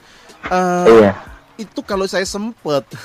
Uh, 0.52 0.84
iya. 1.00 1.12
itu 1.56 1.80
kalau 1.88 2.04
saya 2.04 2.28
sempet. 2.28 2.84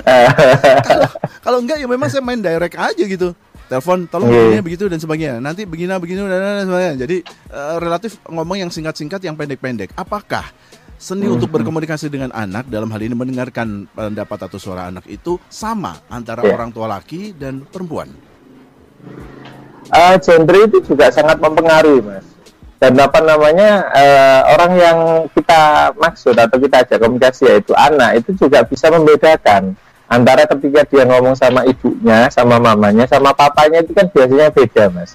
Kalau 0.00 1.08
kalau 1.44 1.58
enggak 1.60 1.76
ya 1.76 1.86
memang 1.86 2.08
saya 2.08 2.24
main 2.24 2.40
direct 2.40 2.74
aja 2.74 3.04
gitu. 3.04 3.36
Telepon 3.70 4.08
tolong 4.10 4.32
yeah. 4.32 4.58
begini 4.58 4.62
begitu 4.64 4.84
dan 4.90 4.98
sebagainya. 4.98 5.38
Nanti 5.38 5.62
begini 5.62 5.92
begini 5.94 6.26
dan, 6.26 6.40
dan 6.40 6.66
sebagainya. 6.66 6.96
Jadi 7.06 7.16
uh, 7.52 7.76
relatif 7.78 8.18
ngomong 8.26 8.58
yang 8.58 8.70
singkat-singkat 8.72 9.22
yang 9.22 9.38
pendek-pendek. 9.38 9.94
Apakah 9.94 10.42
seni 11.00 11.24
hmm. 11.24 11.40
untuk 11.40 11.48
berkomunikasi 11.48 12.12
dengan 12.12 12.28
anak 12.36 12.68
dalam 12.68 12.92
hal 12.92 13.00
ini 13.00 13.16
mendengarkan 13.16 13.88
pendapat 13.88 14.38
atau 14.44 14.60
suara 14.60 14.92
anak 14.92 15.08
itu 15.08 15.40
sama 15.48 15.96
antara 16.12 16.44
yeah. 16.44 16.52
orang 16.52 16.68
tua 16.68 16.92
laki 16.92 17.32
dan 17.32 17.64
perempuan 17.64 18.12
uh, 19.88 20.16
gender 20.20 20.68
itu 20.68 20.84
juga 20.84 21.08
sangat 21.08 21.40
mempengaruhi 21.40 22.04
mas 22.04 22.28
dan 22.76 22.96
apa 23.00 23.20
namanya 23.24 23.88
uh, 23.92 24.40
orang 24.56 24.72
yang 24.76 24.98
kita 25.32 25.92
maksud 25.96 26.36
atau 26.36 26.56
kita 26.60 26.84
ajak 26.84 26.98
komunikasi 27.00 27.48
yaitu 27.48 27.72
anak 27.76 28.20
itu 28.20 28.36
juga 28.36 28.64
bisa 28.64 28.92
membedakan 28.92 29.76
antara 30.10 30.42
ketika 30.42 30.82
dia 30.90 31.04
ngomong 31.06 31.38
sama 31.38 31.62
ibunya, 31.68 32.26
sama 32.34 32.58
mamanya, 32.58 33.06
sama 33.06 33.30
papanya 33.30 33.78
itu 33.84 33.94
kan 33.94 34.10
biasanya 34.10 34.50
beda 34.50 34.90
mas. 34.90 35.14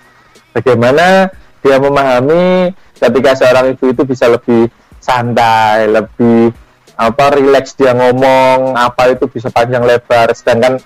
Bagaimana 0.56 1.28
dia 1.60 1.78
memahami 1.82 2.72
ketika 2.96 3.32
seorang 3.36 3.76
ibu 3.76 3.92
itu 3.92 4.02
bisa 4.08 4.32
lebih 4.32 4.72
santai, 5.06 5.86
lebih 5.86 6.50
apa 6.98 7.26
rileks 7.38 7.78
dia 7.78 7.94
ngomong, 7.94 8.74
apa 8.74 9.14
itu 9.14 9.30
bisa 9.30 9.54
panjang 9.54 9.86
lebar, 9.86 10.34
sedangkan 10.34 10.82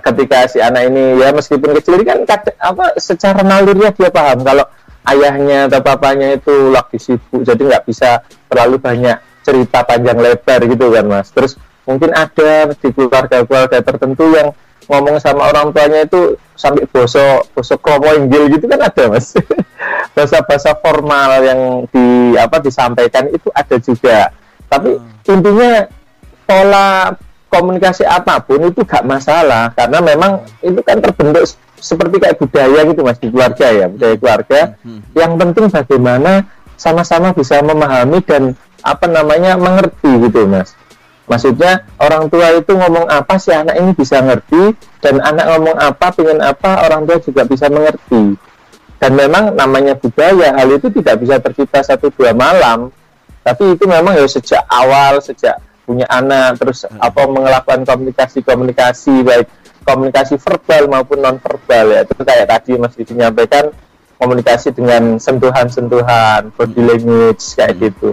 ketika 0.00 0.48
si 0.48 0.64
anak 0.64 0.88
ini 0.88 1.20
ya 1.20 1.34
meskipun 1.34 1.76
kecil 1.76 2.00
ini 2.00 2.04
kan 2.08 2.24
apa 2.62 2.96
secara 2.96 3.44
nalurnya 3.44 3.92
dia 3.92 4.08
paham 4.08 4.40
kalau 4.40 4.64
ayahnya 5.12 5.68
atau 5.68 5.84
papanya 5.84 6.40
itu 6.40 6.72
lagi 6.72 6.96
sibuk 6.96 7.44
jadi 7.44 7.60
nggak 7.60 7.84
bisa 7.84 8.24
terlalu 8.48 8.80
banyak 8.80 9.20
cerita 9.44 9.84
panjang 9.84 10.16
lebar 10.16 10.60
gitu 10.64 10.88
kan 10.88 11.04
mas. 11.04 11.28
Terus 11.28 11.60
mungkin 11.84 12.16
ada 12.16 12.72
di 12.72 12.88
keluarga-keluarga 12.88 13.78
tertentu 13.84 14.32
yang 14.32 14.56
ngomong 14.88 15.16
sama 15.20 15.50
orang 15.50 15.72
tuanya 15.72 16.04
itu 16.04 16.36
sampai 16.54 16.86
boso 16.88 17.42
boso 17.52 17.74
kromo 17.80 18.12
inggil 18.14 18.46
gitu 18.52 18.68
kan 18.70 18.80
ada 18.84 19.04
mas 19.10 19.34
bahasa-bahasa 20.14 20.78
formal 20.78 21.30
yang 21.42 21.60
di 21.90 22.36
apa 22.38 22.62
disampaikan 22.62 23.26
itu 23.32 23.48
ada 23.50 23.76
juga 23.82 24.30
tapi 24.70 24.96
hmm. 24.96 25.32
intinya 25.32 25.72
pola 26.44 27.14
komunikasi 27.50 28.02
apa 28.06 28.42
pun 28.42 28.66
itu 28.66 28.82
gak 28.82 29.06
masalah 29.06 29.70
karena 29.74 29.98
memang 30.02 30.42
itu 30.62 30.80
kan 30.82 30.98
terbentuk 30.98 31.46
seperti 31.78 32.16
kayak 32.18 32.38
budaya 32.40 32.80
gitu 32.88 33.00
mas 33.04 33.18
di 33.20 33.28
keluarga 33.30 33.66
ya 33.70 33.86
budaya 33.90 34.14
keluarga 34.18 34.60
hmm. 34.82 35.00
yang 35.14 35.32
penting 35.38 35.66
bagaimana 35.70 36.46
sama-sama 36.74 37.30
bisa 37.34 37.62
memahami 37.62 38.18
dan 38.26 38.58
apa 38.84 39.06
namanya 39.08 39.56
mengerti 39.56 40.28
gitu 40.28 40.46
mas 40.46 40.76
Maksudnya 41.24 41.88
orang 41.96 42.28
tua 42.28 42.52
itu 42.52 42.72
ngomong 42.76 43.08
apa 43.08 43.40
sih 43.40 43.56
anak 43.56 43.80
ini 43.80 43.96
bisa 43.96 44.20
ngerti 44.20 44.76
dan 45.00 45.24
anak 45.24 45.46
ngomong 45.56 45.76
apa, 45.80 46.06
pengen 46.12 46.40
apa 46.44 46.84
orang 46.84 47.08
tua 47.08 47.16
juga 47.20 47.42
bisa 47.48 47.72
mengerti. 47.72 48.36
Dan 49.00 49.12
memang 49.16 49.52
namanya 49.56 49.96
budaya 49.96 50.52
hal 50.52 50.68
itu 50.76 50.88
tidak 51.00 51.20
bisa 51.20 51.36
tercipta 51.40 51.80
satu 51.80 52.12
dua 52.12 52.36
malam. 52.36 52.92
Tapi 53.44 53.76
itu 53.76 53.84
memang 53.84 54.16
ya 54.16 54.24
sejak 54.28 54.64
awal, 54.68 55.20
sejak 55.20 55.60
punya 55.84 56.08
anak 56.08 56.56
terus 56.56 56.88
hmm. 56.88 56.96
apa 56.98 57.22
melakukan 57.28 57.84
komunikasi-komunikasi 57.84 59.20
baik 59.20 59.46
komunikasi 59.84 60.40
verbal 60.40 60.88
maupun 60.88 61.20
non 61.20 61.36
verbal 61.36 61.92
ya 61.92 62.00
itu 62.08 62.24
kayak 62.24 62.48
tadi 62.48 62.80
Mas 62.80 62.96
Didi 62.96 63.12
menyampaikan 63.12 63.68
komunikasi 64.16 64.72
dengan 64.72 65.20
sentuhan-sentuhan 65.20 66.48
body 66.56 66.80
hmm. 66.80 66.88
language 66.88 67.44
kayak 67.52 67.76
hmm. 67.76 67.82
gitu 67.92 68.08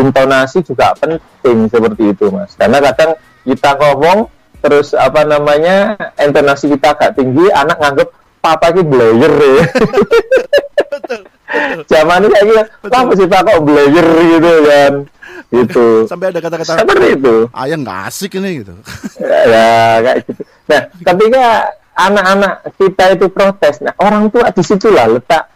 intonasi 0.00 0.64
juga 0.64 0.96
penting 0.96 1.68
seperti 1.68 2.16
itu 2.16 2.32
mas. 2.32 2.56
Karena 2.56 2.80
kadang 2.80 3.14
kita 3.44 3.70
ngomong 3.76 4.28
terus 4.60 4.92
apa 4.92 5.24
namanya 5.24 5.96
intonasi 6.20 6.68
kita 6.76 6.92
agak 6.92 7.16
tinggi 7.16 7.48
anak 7.48 7.80
nganggep 7.80 8.08
papa 8.44 8.72
ini 8.72 8.82
blayer 8.84 9.34
ya 9.36 9.64
zaman 11.88 12.28
ini 12.28 12.36
kayak 12.36 12.66
apa 12.92 13.12
sih 13.16 13.26
pak 13.28 13.40
kok 13.44 13.60
blayer 13.64 14.06
gitu 14.36 14.52
kan. 14.68 14.94
Gitu. 15.50 16.06
Sampai 16.06 16.30
ada 16.30 16.38
kata-kata 16.38 16.78
seperti 16.78 17.18
itu. 17.18 17.50
Ayah 17.50 17.74
nggak 17.74 18.00
asik 18.06 18.38
ini 18.38 18.62
gitu. 18.62 18.74
Ya 19.20 19.98
kayak 19.98 20.18
gitu. 20.30 20.42
Nah 20.70 20.80
ketika 20.94 21.44
anak-anak 21.98 22.52
kita 22.78 23.04
itu 23.18 23.26
protes 23.28 23.82
nah 23.82 23.92
orang 23.98 24.30
tua 24.30 24.48
di 24.54 24.62
situlah 24.62 25.10
letak 25.10 25.50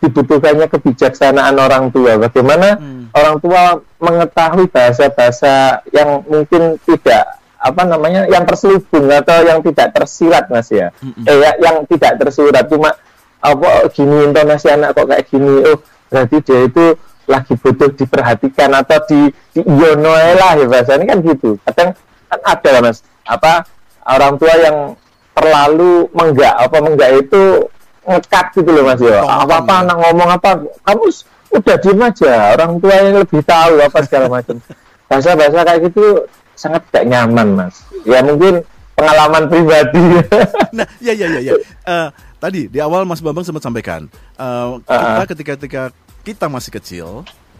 dibutuhkannya 0.00 0.66
kebijaksanaan 0.72 1.56
orang 1.58 1.92
tua. 1.92 2.16
Bagaimana 2.16 2.80
hmm. 2.80 3.12
orang 3.12 3.36
tua 3.42 3.62
mengetahui 4.00 4.70
bahasa-bahasa 4.72 5.84
yang 5.92 6.24
mungkin 6.24 6.80
tidak 6.88 7.42
apa 7.62 7.82
namanya 7.86 8.26
yang 8.26 8.42
terselubung 8.42 9.06
atau 9.06 9.38
yang 9.46 9.62
tidak 9.62 9.94
tersirat 9.94 10.50
mas 10.50 10.66
ya, 10.72 10.90
hmm. 10.98 11.30
eh 11.30 11.36
ya, 11.38 11.50
yang 11.62 11.86
tidak 11.86 12.18
tersirat 12.18 12.66
cuma 12.66 12.90
apa 13.42 13.86
gini 13.94 14.30
intonasi 14.30 14.70
anak 14.70 14.98
kok 14.98 15.06
kayak 15.06 15.26
gini 15.30 15.62
oh 15.66 15.78
berarti 16.10 16.36
dia 16.42 16.58
itu 16.66 16.86
lagi 17.26 17.54
butuh 17.54 17.90
diperhatikan 17.94 18.70
atau 18.74 18.98
di 19.06 19.30
di 19.54 19.62
lah 19.62 20.58
ya 20.58 20.66
bahasa 20.66 20.98
ini 20.98 21.06
kan 21.06 21.18
gitu 21.22 21.58
kadang 21.66 21.90
kan 22.30 22.40
ada 22.42 22.70
mas 22.82 23.02
apa 23.26 23.66
orang 24.06 24.34
tua 24.38 24.54
yang 24.58 24.78
terlalu 25.34 26.06
menggak 26.14 26.54
apa 26.54 26.76
menggak 26.82 27.10
itu 27.22 27.66
ngekat 28.02 28.46
gitu 28.58 28.70
loh 28.70 28.82
mas 28.86 29.00
ya. 29.00 29.22
Apa 29.22 29.62
apa 29.62 29.74
anak 29.86 29.96
ngomong 29.98 30.28
apa 30.30 30.50
kamu 30.86 31.04
udah 31.52 31.76
diem 31.78 32.00
aja. 32.02 32.34
Orang 32.58 32.70
tua 32.82 32.94
yang 32.98 33.20
lebih 33.22 33.42
tahu 33.44 33.74
apa 33.78 33.98
segala 34.04 34.26
macam. 34.30 34.56
Bahasa 35.12 35.36
bahasa 35.36 35.60
kayak 35.60 35.80
gitu 35.92 36.24
sangat 36.56 36.82
tidak 36.88 37.04
nyaman 37.12 37.48
mas. 37.52 37.84
Ya 38.08 38.24
mungkin 38.24 38.64
pengalaman 38.96 39.44
pribadi. 39.48 40.06
Nah 40.76 40.88
ya 41.04 41.12
ya 41.12 41.28
ya 41.36 41.40
ya. 41.44 41.52
Uh, 41.84 42.08
tadi 42.40 42.64
di 42.64 42.80
awal 42.80 43.04
mas 43.04 43.20
bambang 43.20 43.44
sempat 43.44 43.60
sampaikan 43.60 44.08
uh, 44.40 44.80
kita 44.80 45.20
uh, 45.20 45.28
ketika 45.28 45.52
ketika 45.60 45.82
kita 46.24 46.46
masih 46.48 46.72
kecil 46.72 47.08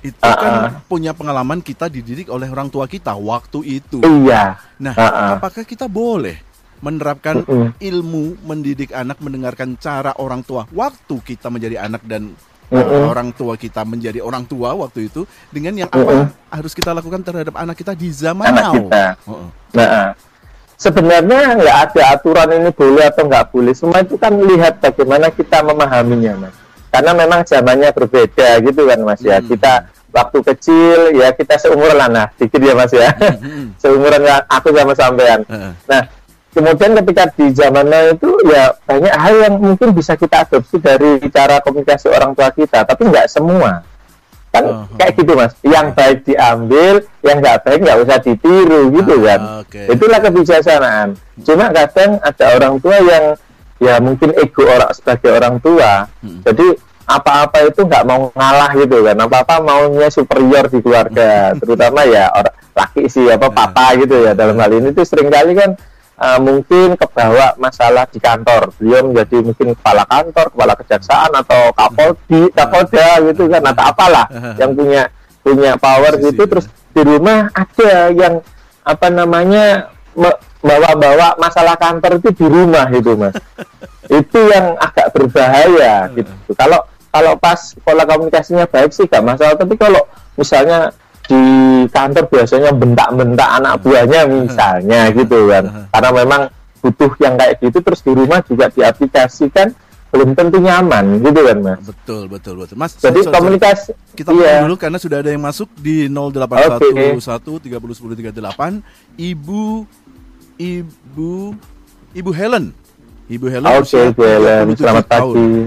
itu 0.00 0.18
uh, 0.24 0.32
kan 0.34 0.82
punya 0.88 1.12
pengalaman 1.12 1.60
kita 1.60 1.92
dididik 1.92 2.32
oleh 2.32 2.48
orang 2.48 2.72
tua 2.72 2.88
kita 2.88 3.12
waktu 3.14 3.78
itu. 3.84 4.00
Iya. 4.00 4.56
Nah 4.80 4.94
uh, 4.96 5.04
uh. 5.04 5.30
apakah 5.36 5.62
kita 5.68 5.86
boleh 5.86 6.40
menerapkan 6.82 7.46
uh 7.46 7.48
-uh. 7.48 7.68
ilmu 7.78 8.42
mendidik 8.42 8.90
anak 8.90 9.22
mendengarkan 9.22 9.78
cara 9.78 10.12
orang 10.18 10.42
tua 10.42 10.66
waktu 10.74 11.16
kita 11.22 11.48
menjadi 11.48 11.86
anak 11.86 12.02
dan 12.04 12.34
uh 12.68 12.76
-uh. 12.76 13.04
orang 13.08 13.30
tua 13.32 13.54
kita 13.54 13.86
menjadi 13.86 14.18
orang 14.18 14.44
tua 14.44 14.74
waktu 14.74 15.06
itu 15.06 15.22
dengan 15.48 15.86
yang 15.86 15.90
apa 15.94 16.02
uh 16.02 16.26
-uh. 16.26 16.26
harus 16.50 16.74
kita 16.74 16.90
lakukan 16.90 17.22
terhadap 17.22 17.54
anak 17.54 17.78
kita 17.78 17.94
di 17.94 18.10
zaman 18.10 18.50
anak 18.50 18.64
now. 18.66 18.74
Kita. 18.74 19.06
Uh 19.24 19.30
-uh. 19.30 19.48
Nah, 19.72 20.10
sebenarnya 20.82 21.54
nggak 21.54 21.76
ada 21.88 22.02
aturan 22.18 22.48
ini 22.58 22.70
boleh 22.74 23.04
atau 23.06 23.30
nggak 23.30 23.46
boleh. 23.54 23.72
Semua 23.72 24.02
itu 24.02 24.18
kan 24.18 24.34
lihat 24.34 24.82
bagaimana 24.82 25.30
kita 25.30 25.62
memahaminya, 25.62 26.32
mas. 26.42 26.54
Karena 26.92 27.12
memang 27.16 27.40
zamannya 27.46 27.90
berbeda 27.94 28.58
gitu 28.66 28.90
kan, 28.90 28.98
mas 29.06 29.22
ya. 29.22 29.38
Hmm. 29.38 29.46
Kita 29.46 29.72
waktu 30.12 30.38
kecil 30.44 31.16
ya 31.16 31.32
kita 31.32 31.56
seumuran 31.56 31.96
lah, 31.96 32.08
nah, 32.10 32.26
dikit 32.36 32.58
ya 32.58 32.74
mas 32.74 32.90
ya. 32.90 33.14
Hmm. 33.14 33.72
seumuran 33.82 34.26
aku 34.50 34.74
sama 34.74 34.94
sampean. 34.98 35.40
Uh 35.46 35.70
Nah, 35.86 36.02
kemudian 36.52 36.92
ketika 37.00 37.24
di 37.32 37.46
zamannya 37.56 38.16
itu 38.16 38.30
ya 38.44 38.76
banyak 38.84 39.14
hal 39.16 39.34
yang 39.40 39.54
mungkin 39.56 39.96
bisa 39.96 40.14
kita 40.14 40.44
adopsi 40.44 40.76
dari 40.78 41.18
cara 41.32 41.64
komunikasi 41.64 42.12
orang 42.12 42.36
tua 42.36 42.52
kita 42.52 42.84
tapi 42.84 43.08
nggak 43.08 43.26
semua. 43.26 43.80
Kan 44.52 44.64
uh, 44.68 44.84
-huh. 44.84 44.96
kayak 45.00 45.12
gitu 45.16 45.32
mas. 45.32 45.52
Yang 45.64 45.86
baik 45.96 46.18
diambil 46.28 46.94
yang 47.24 47.36
nggak 47.40 47.58
baik 47.64 47.80
nggak 47.80 47.98
usah 48.04 48.18
ditiru 48.20 48.80
gitu 48.92 49.14
uh, 49.16 49.20
kan. 49.24 49.40
okay. 49.64 49.86
itulah 49.88 50.18
kebijaksanaan. 50.20 51.08
Cuma 51.40 51.72
kadang 51.72 52.20
ada 52.20 52.46
orang 52.60 52.74
tua 52.78 52.96
yang 53.00 53.24
ya 53.80 53.98
mungkin 53.98 54.30
ego 54.36 54.68
orang 54.68 54.92
sebagai 54.92 55.32
orang 55.32 55.56
tua. 55.58 56.06
Hmm. 56.20 56.38
jadi 56.46 56.78
apa-apa 57.02 57.66
itu 57.66 57.80
nggak 57.82 58.04
mau 58.04 58.28
ngalah 58.36 58.70
gitu 58.76 59.00
kan. 59.00 59.16
Apa-apa 59.24 59.54
maunya 59.64 60.08
superior 60.12 60.68
di 60.68 60.78
keluarga. 60.84 61.56
Terutama 61.56 62.04
ya 62.04 62.28
orang 62.30 62.54
laki 62.72 63.04
sih 63.08 63.26
apa 63.32 63.48
papa 63.48 63.96
gitu 63.96 64.20
ya. 64.20 64.36
Dalam 64.36 64.60
hal 64.60 64.70
ini 64.76 64.92
tuh 64.92 65.08
sering 65.08 65.32
kali 65.32 65.56
kan 65.56 65.74
uh, 66.22 66.38
mungkin 66.38 66.94
kebawa 66.94 67.58
masalah 67.58 68.06
di 68.06 68.22
kantor. 68.22 68.70
Beliau 68.78 69.10
menjadi 69.10 69.42
mungkin 69.42 69.74
kepala 69.74 70.06
kantor 70.06 70.46
kepala 70.54 70.72
kejaksaan 70.78 71.32
atau 71.34 71.74
kapoldi 71.74 72.42
kapolda 72.54 73.08
gitu 73.26 73.50
kan 73.50 73.62
atau 73.66 73.84
apalah 73.90 74.26
yang 74.56 74.72
punya 74.72 75.10
punya 75.42 75.74
power 75.74 76.14
gitu. 76.22 76.46
Terus 76.46 76.66
di 76.94 77.02
rumah 77.02 77.50
ada 77.50 78.14
yang 78.14 78.38
apa 78.82 79.08
namanya 79.10 79.90
bawa-bawa 80.62 81.34
masalah 81.40 81.74
kantor 81.74 82.22
itu 82.22 82.30
di 82.38 82.46
rumah 82.46 82.86
itu 82.94 83.18
mas. 83.18 83.34
Itu 84.12 84.44
yang 84.50 84.76
agak 84.76 85.14
berbahaya 85.14 86.10
gitu. 86.12 86.28
Kalau 86.58 86.84
kalau 87.08 87.32
pas 87.38 87.72
pola 87.80 88.02
komunikasinya 88.04 88.66
baik 88.68 88.92
sih 88.92 89.06
gak 89.08 89.24
masalah. 89.24 89.56
Tapi 89.56 89.78
kalau 89.78 90.04
misalnya 90.36 90.92
di 91.32 91.44
kantor 91.88 92.24
biasanya 92.28 92.70
bentak-bentak 92.76 93.48
anak 93.56 93.74
buahnya 93.80 94.20
misalnya 94.28 95.08
gitu 95.16 95.48
kan. 95.48 95.88
Karena 95.88 96.10
memang 96.12 96.42
butuh 96.84 97.12
yang 97.22 97.34
kayak 97.40 97.62
gitu 97.62 97.78
terus 97.80 98.00
di 98.04 98.12
rumah 98.12 98.44
juga 98.44 98.68
diaplikasikan 98.68 99.72
belum 100.12 100.36
tentu 100.36 100.60
nyaman 100.60 101.24
gitu 101.24 101.40
kan 101.40 101.58
mas. 101.64 101.80
Betul 101.88 102.28
betul 102.28 102.54
betul. 102.60 102.76
Mas 102.76 102.92
jadi 103.00 103.24
so, 103.24 103.30
so, 103.30 103.32
komunikasi 103.32 103.96
kita 104.12 104.28
iya. 104.36 104.60
dulu 104.60 104.76
karena 104.76 105.00
sudah 105.00 105.24
ada 105.24 105.32
yang 105.32 105.40
masuk 105.40 105.72
di 105.80 106.04
0811 106.04 107.16
okay. 107.16 107.72
30 107.72 107.80
10 107.80 108.36
38 108.36 108.84
ibu 109.16 109.88
ibu 110.60 111.32
ibu 112.12 112.30
Helen. 112.36 112.76
Ibu 113.32 113.46
Helen 113.48 113.72
oke 113.72 113.88
okay, 113.88 114.12
Helen. 114.12 114.76
selamat 114.76 115.06
pagi. 115.08 115.24
oke. 115.32 115.64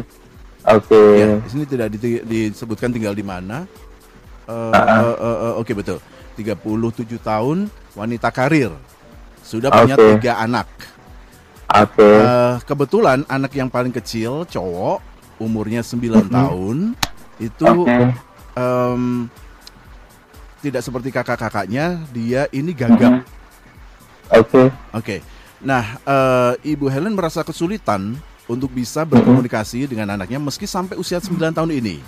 Okay. 0.62 1.10
ya, 1.18 1.28
di 1.42 1.50
sini 1.50 1.64
tidak 1.66 1.88
disebutkan 2.30 2.94
tinggal 2.94 3.18
di 3.18 3.26
mana 3.26 3.66
uh, 4.48 4.74
uh, 4.74 5.16
uh, 5.16 5.16
uh, 5.18 5.54
oke 5.60 5.68
okay, 5.68 5.76
betul 5.76 5.98
37 6.36 7.20
tahun 7.22 7.72
wanita 7.96 8.30
karir 8.30 8.72
sudah 9.46 9.70
punya 9.72 9.96
okay. 9.96 10.20
tiga 10.20 10.42
anak 10.42 10.68
Oke. 11.76 11.98
Okay. 11.98 12.18
Uh, 12.24 12.56
kebetulan 12.64 13.20
anak 13.28 13.52
yang 13.58 13.68
paling 13.68 13.92
kecil 13.92 14.46
cowok 14.48 15.02
umurnya 15.42 15.84
9 15.84 15.98
mm 15.98 16.08
-hmm. 16.08 16.28
tahun 16.32 16.78
itu 17.42 17.66
okay. 17.68 18.14
um, 18.56 19.28
tidak 20.64 20.82
seperti 20.86 21.10
kakak-kakaknya 21.12 22.00
dia 22.16 22.48
ini 22.56 22.72
gagap. 22.72 23.26
Oke. 24.32 24.40
Okay. 24.40 24.68
Oke. 24.70 24.70
Okay. 24.94 25.20
Nah, 25.66 25.98
uh, 26.06 26.54
Ibu 26.62 26.86
Helen 26.88 27.18
merasa 27.18 27.42
kesulitan 27.42 28.16
untuk 28.46 28.70
bisa 28.70 29.02
berkomunikasi 29.02 29.82
mm 29.82 29.84
-hmm. 29.84 29.92
dengan 29.92 30.08
anaknya 30.16 30.40
meski 30.40 30.70
sampai 30.70 30.96
usia 30.96 31.18
9 31.18 31.34
tahun 31.50 31.72
ini 31.76 32.00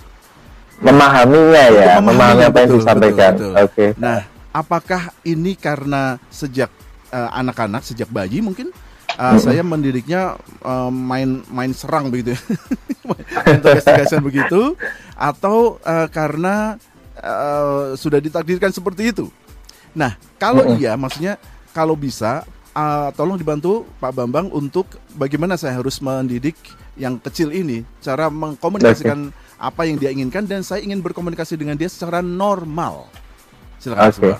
memahaminya 0.78 1.64
ya, 1.74 1.86
memahami 1.98 2.42
apa 2.46 2.58
yang 2.64 2.70
disampaikan. 2.78 3.32
Oke. 3.34 3.54
Okay. 3.68 3.88
Nah, 3.98 4.26
apakah 4.54 5.10
ini 5.26 5.58
karena 5.58 6.16
sejak 6.30 6.70
uh, 7.10 7.30
anak-anak 7.34 7.82
sejak 7.82 8.08
bayi 8.10 8.38
mungkin 8.38 8.70
uh, 9.18 9.34
hmm. 9.34 9.40
saya 9.42 9.62
mendidiknya 9.66 10.38
uh, 10.62 10.90
main 10.90 11.42
main 11.50 11.72
serang 11.74 12.08
begitu, 12.08 12.38
investigasi 13.58 14.22
begitu, 14.22 14.78
atau 15.18 15.82
uh, 15.82 16.06
karena 16.08 16.78
uh, 17.18 17.98
sudah 17.98 18.22
ditakdirkan 18.22 18.70
seperti 18.70 19.10
itu. 19.10 19.26
Nah, 19.96 20.14
kalau 20.38 20.62
hmm. 20.62 20.78
iya, 20.78 20.94
maksudnya 20.94 21.40
kalau 21.74 21.98
bisa 21.98 22.46
uh, 22.76 23.10
tolong 23.18 23.34
dibantu 23.34 23.82
Pak 23.98 24.12
Bambang 24.14 24.52
untuk 24.54 24.86
bagaimana 25.18 25.58
saya 25.58 25.74
harus 25.74 25.98
mendidik 25.98 26.54
yang 26.98 27.18
kecil 27.18 27.54
ini, 27.54 27.86
cara 28.02 28.26
mengkomunikasikan 28.30 29.30
okay. 29.30 29.47
Apa 29.58 29.90
yang 29.90 29.98
dia 29.98 30.14
inginkan 30.14 30.46
dan 30.46 30.62
saya 30.62 30.86
ingin 30.86 31.02
berkomunikasi 31.02 31.58
dengan 31.58 31.74
dia 31.74 31.90
secara 31.90 32.22
normal. 32.22 33.10
Silakan. 33.82 34.10
Okay. 34.14 34.34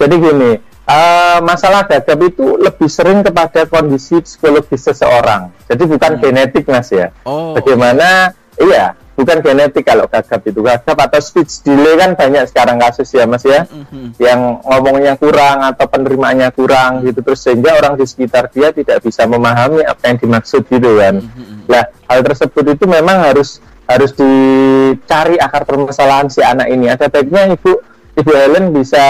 Jadi 0.00 0.14
gini, 0.18 0.52
uh, 0.88 1.38
masalah 1.44 1.84
gagap 1.84 2.18
itu 2.24 2.56
lebih 2.56 2.88
sering 2.88 3.20
kepada 3.20 3.68
kondisi 3.68 4.18
psikologis 4.24 4.84
seseorang. 4.90 5.52
Jadi 5.68 5.82
bukan 5.84 6.12
hmm. 6.16 6.20
genetik 6.24 6.64
mas 6.66 6.88
ya. 6.90 7.12
Oh. 7.28 7.52
Bagaimana? 7.54 8.32
Iya, 8.54 8.96
bukan 9.14 9.38
genetik 9.40 9.86
kalau 9.86 10.10
gagap 10.10 10.42
itu 10.42 10.60
gagap 10.60 10.98
atau 10.98 11.20
speech 11.22 11.62
delay 11.62 11.94
kan 11.94 12.18
banyak 12.18 12.50
sekarang 12.50 12.82
kasus 12.82 13.06
ya 13.14 13.24
mas 13.30 13.46
ya 13.46 13.62
mm-hmm. 13.66 14.18
yang 14.18 14.58
ngomongnya 14.66 15.14
kurang 15.14 15.62
atau 15.62 15.86
penerimaannya 15.86 16.50
kurang 16.50 17.06
gitu 17.06 17.22
terus 17.22 17.46
sehingga 17.46 17.78
orang 17.78 17.94
di 17.94 18.04
sekitar 18.10 18.50
dia 18.50 18.74
tidak 18.74 19.06
bisa 19.06 19.22
memahami 19.30 19.86
apa 19.86 20.02
yang 20.10 20.18
dimaksud 20.18 20.66
gitu 20.66 20.98
kan 20.98 21.22
mm-hmm. 21.22 21.70
nah 21.70 21.86
hal 22.10 22.20
tersebut 22.26 22.74
itu 22.74 22.84
memang 22.90 23.22
harus 23.22 23.62
harus 23.84 24.16
dicari 24.16 25.36
akar 25.36 25.68
permasalahan 25.68 26.32
si 26.32 26.40
anak 26.40 26.72
ini 26.72 26.88
ada 26.88 27.12
baiknya 27.12 27.52
ibu 27.52 27.84
ibu 28.16 28.30
Helen 28.32 28.72
bisa 28.72 29.04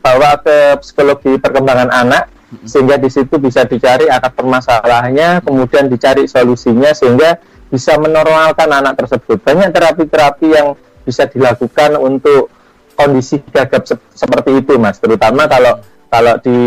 bawa 0.00 0.40
ke 0.40 0.80
psikologi 0.80 1.36
perkembangan 1.36 1.92
anak 1.92 2.24
mm-hmm. 2.30 2.66
sehingga 2.66 2.96
di 2.96 3.10
situ 3.12 3.36
bisa 3.36 3.68
dicari 3.68 4.08
akar 4.08 4.32
permasalahannya 4.32 5.44
kemudian 5.44 5.92
dicari 5.92 6.24
solusinya 6.24 6.96
sehingga 6.96 7.36
bisa 7.68 8.00
menormalkan 8.00 8.68
anak 8.72 8.96
tersebut. 8.96 9.44
Banyak 9.44 9.70
terapi-terapi 9.76 10.46
yang 10.48 10.72
bisa 11.04 11.28
dilakukan 11.28 12.00
untuk 12.00 12.48
kondisi 12.96 13.40
gagap 13.52 13.84
se 13.84 13.94
seperti 14.16 14.64
itu, 14.64 14.80
Mas. 14.80 14.98
Terutama 14.98 15.46
kalau 15.46 15.84
kalau 16.08 16.34
di 16.40 16.58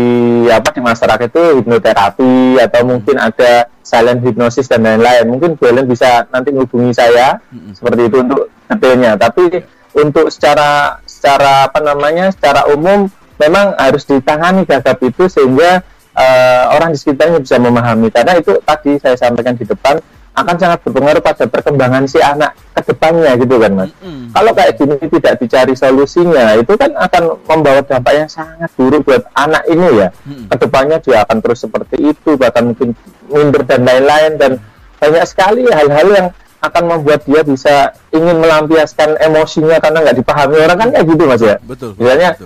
apa 0.46 0.70
di 0.70 0.80
masyarakat 0.80 1.26
itu 1.26 1.42
hipnoterapi 1.58 2.62
atau 2.62 2.80
mungkin 2.86 3.18
ada 3.18 3.66
silent 3.82 4.22
hypnosis 4.22 4.70
dan 4.70 4.86
lain-lain. 4.86 5.26
Mungkin 5.26 5.58
Bu 5.58 5.66
Ellen 5.66 5.90
bisa 5.90 6.30
nanti 6.30 6.54
menghubungi 6.54 6.94
saya 6.94 7.42
hmm. 7.50 7.74
seperti 7.74 8.06
itu 8.06 8.16
untuk 8.22 8.40
detailnya. 8.70 9.18
Tapi 9.18 9.66
untuk 9.98 10.30
secara 10.30 11.02
secara 11.04 11.66
apa 11.68 11.82
namanya 11.82 12.30
secara 12.30 12.70
umum 12.70 13.10
memang 13.36 13.74
harus 13.74 14.06
ditangani 14.06 14.62
gagap 14.62 15.02
itu 15.02 15.26
sehingga 15.26 15.82
uh, 16.14 16.64
orang 16.78 16.94
di 16.94 16.98
sekitarnya 17.02 17.42
bisa 17.42 17.58
memahami. 17.58 18.14
Karena 18.14 18.38
itu 18.38 18.62
tadi 18.62 19.02
saya 19.02 19.18
sampaikan 19.18 19.58
di 19.58 19.66
depan 19.66 19.98
akan 20.32 20.56
sangat 20.56 20.78
berpengaruh 20.88 21.20
pada 21.20 21.44
perkembangan 21.44 22.08
si 22.08 22.16
anak 22.16 22.56
ke 22.72 22.80
depannya 22.88 23.36
gitu 23.36 23.60
kan 23.60 23.72
mas. 23.76 23.92
Mm-hmm. 24.00 24.26
Kalau 24.32 24.50
kayak 24.56 24.72
gini 24.80 24.94
tidak 24.96 25.34
dicari 25.44 25.74
solusinya 25.76 26.56
itu 26.56 26.72
kan 26.72 26.90
akan 26.96 27.22
membawa 27.44 27.84
dampak 27.84 28.14
yang 28.16 28.30
sangat 28.32 28.72
buruk 28.72 29.04
buat 29.04 29.28
anak 29.36 29.60
ini 29.68 29.88
ya. 30.00 30.08
Mm-hmm. 30.08 30.46
Ke 30.48 30.56
depannya 30.56 30.96
dia 31.04 31.16
akan 31.28 31.38
terus 31.44 31.58
seperti 31.60 31.96
itu 32.00 32.30
bahkan 32.40 32.72
mungkin 32.72 32.96
minder 33.28 33.62
dan 33.68 33.84
lain-lain 33.84 34.40
dan 34.40 34.52
banyak 34.96 35.24
sekali 35.28 35.68
hal-hal 35.68 36.08
yang 36.08 36.28
akan 36.62 36.82
membuat 36.86 37.26
dia 37.26 37.42
bisa 37.42 37.90
ingin 38.14 38.38
melampiaskan 38.38 39.18
emosinya 39.18 39.82
karena 39.82 39.98
nggak 39.98 40.16
dipahami 40.22 40.56
orang 40.62 40.78
kan 40.78 40.88
kayak 40.94 41.06
gitu 41.10 41.22
mas 41.26 41.42
ya. 41.42 41.56
Betul. 41.66 41.92
Misalnya 41.98 42.38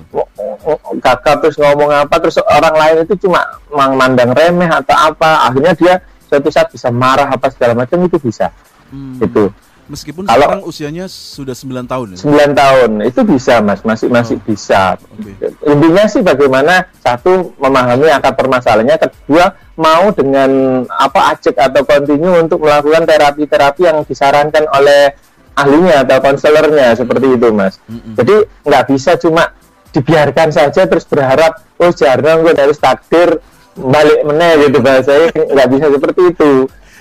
kakak 1.04 1.36
terus 1.44 1.56
ngomong 1.60 1.92
apa 1.92 2.16
terus 2.18 2.40
orang 2.42 2.74
lain 2.74 2.96
itu 3.04 3.14
cuma 3.28 3.44
mandang 3.70 4.32
remeh 4.32 4.72
atau 4.72 4.96
apa 4.96 5.46
akhirnya 5.46 5.76
dia 5.76 5.94
suatu 6.26 6.48
saat 6.50 6.68
bisa 6.70 6.90
marah 6.90 7.30
apa 7.30 7.48
segala 7.54 7.78
macam 7.78 7.98
itu 8.02 8.18
bisa 8.18 8.50
hmm. 8.90 9.22
itu 9.22 9.44
meskipun 9.86 10.26
kalau 10.26 10.46
sekarang 10.50 10.62
usianya 10.66 11.06
sudah 11.06 11.54
9 11.54 11.86
tahun 11.86 12.06
ya? 12.14 12.18
9 12.26 12.58
tahun 12.58 12.90
itu 13.06 13.20
bisa 13.22 13.62
mas 13.62 13.80
masih 13.86 14.10
masih 14.10 14.36
oh. 14.38 14.42
bisa 14.42 14.98
okay. 14.98 15.54
intinya 15.70 16.04
sih 16.10 16.22
bagaimana 16.26 16.90
satu 16.98 17.54
memahami 17.62 18.10
akar 18.10 18.34
permasalahannya 18.34 18.98
kedua 18.98 19.54
mau 19.78 20.10
dengan 20.10 20.82
apa 20.90 21.38
acek 21.38 21.54
atau 21.54 21.86
kontinu 21.86 22.42
untuk 22.42 22.66
melakukan 22.66 23.06
terapi-terapi 23.06 23.86
yang 23.86 24.02
disarankan 24.02 24.66
oleh 24.74 25.14
ahlinya 25.56 26.02
atau 26.04 26.18
konselornya 26.20 26.98
seperti 26.98 27.38
itu 27.38 27.48
mas 27.54 27.78
mm 27.86 27.94
-hmm. 27.94 28.14
jadi 28.18 28.36
nggak 28.66 28.84
bisa 28.90 29.14
cuma 29.22 29.54
dibiarkan 29.94 30.52
saja 30.52 30.84
terus 30.84 31.08
berharap 31.08 31.62
oh 31.80 31.92
jarang 31.94 32.44
gue 32.44 32.52
harus 32.52 32.76
takdir 32.76 33.40
balik 33.76 34.24
meneh 34.24 34.52
gitu 34.66 34.78
bahasanya 34.80 35.28
nggak 35.36 35.68
bisa 35.68 35.86
seperti 35.92 36.22
itu. 36.32 36.52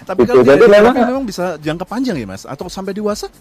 Tapi 0.06 0.22
gitu. 0.22 0.32
kalau 0.38 0.44
jadi 0.46 0.66
memang 0.70 0.96
memang 0.96 1.24
bisa 1.26 1.58
jangka 1.58 1.86
panjang 1.88 2.16
ya 2.20 2.28
mas 2.28 2.44
atau 2.46 2.70
sampai 2.70 2.94
dewasa? 2.94 3.32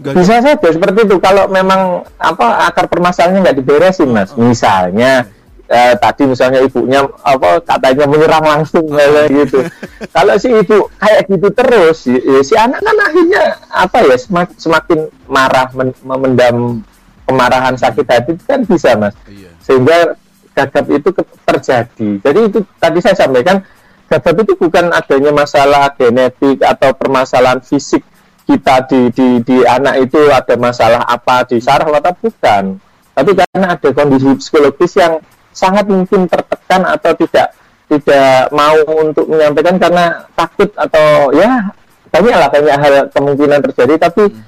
Gak 0.00 0.16
bisa 0.16 0.40
saja 0.40 0.56
seperti 0.56 1.04
itu 1.04 1.20
kalau 1.20 1.44
memang 1.52 2.08
apa 2.16 2.72
akar 2.72 2.88
permasalahannya 2.88 3.44
nggak 3.44 3.58
diberesin 3.60 4.08
mas. 4.08 4.32
Oh. 4.32 4.40
Misalnya 4.40 5.28
eh, 5.68 5.94
tadi 6.00 6.24
misalnya 6.24 6.64
ibunya 6.64 7.04
apa 7.20 7.60
katanya 7.60 8.08
menyerang 8.08 8.40
langsung 8.40 8.88
oh. 8.88 9.24
gitu. 9.28 9.60
kalau 10.16 10.34
si 10.40 10.48
ibu 10.48 10.88
kayak 10.96 11.28
gitu 11.28 11.48
terus 11.52 12.08
si, 12.08 12.16
ya, 12.16 12.40
si 12.40 12.54
anak 12.56 12.80
kan 12.80 12.96
akhirnya 12.96 13.42
apa 13.68 13.98
ya 14.08 14.16
semakin, 14.16 14.56
semakin 14.56 14.98
marah 15.28 15.68
men, 15.76 15.92
memendam 16.00 16.80
kemarahan 17.28 17.76
sakit 17.76 18.06
hati 18.08 18.32
kan 18.48 18.64
bisa 18.64 18.96
mas. 18.96 19.12
Iya. 19.28 19.52
Sehingga 19.60 20.16
gagap 20.60 20.84
itu 20.92 21.08
terjadi. 21.48 22.08
Jadi 22.20 22.40
itu 22.52 22.58
tadi 22.76 22.98
saya 23.00 23.16
sampaikan 23.16 23.64
gagap 24.12 24.36
itu 24.44 24.52
bukan 24.60 24.92
adanya 24.92 25.32
masalah 25.32 25.88
genetik 25.96 26.60
atau 26.60 26.92
permasalahan 26.92 27.64
fisik 27.64 28.04
kita 28.44 28.84
di 28.90 29.00
di 29.14 29.28
di 29.46 29.56
anak 29.64 30.10
itu 30.10 30.20
ada 30.28 30.54
masalah 30.60 31.06
apa 31.08 31.48
di 31.48 31.62
saraf 31.62 31.88
atau 31.88 32.12
bukan. 32.20 32.76
Tapi 33.16 33.30
karena 33.36 33.76
ada 33.76 33.88
kondisi 33.90 34.30
psikologis 34.36 34.92
yang 35.00 35.20
sangat 35.50 35.88
mungkin 35.88 36.28
tertekan 36.28 36.86
atau 36.86 37.12
tidak 37.16 37.56
tidak 37.90 38.54
mau 38.54 38.78
untuk 39.02 39.26
menyampaikan 39.26 39.76
karena 39.82 40.24
takut 40.38 40.70
atau 40.78 41.34
ya 41.34 41.74
banyaklah 42.14 42.48
banyak 42.50 42.76
hal 42.78 42.94
kemungkinan 43.10 43.60
terjadi 43.66 43.94
tapi 43.98 44.30
hmm. 44.30 44.42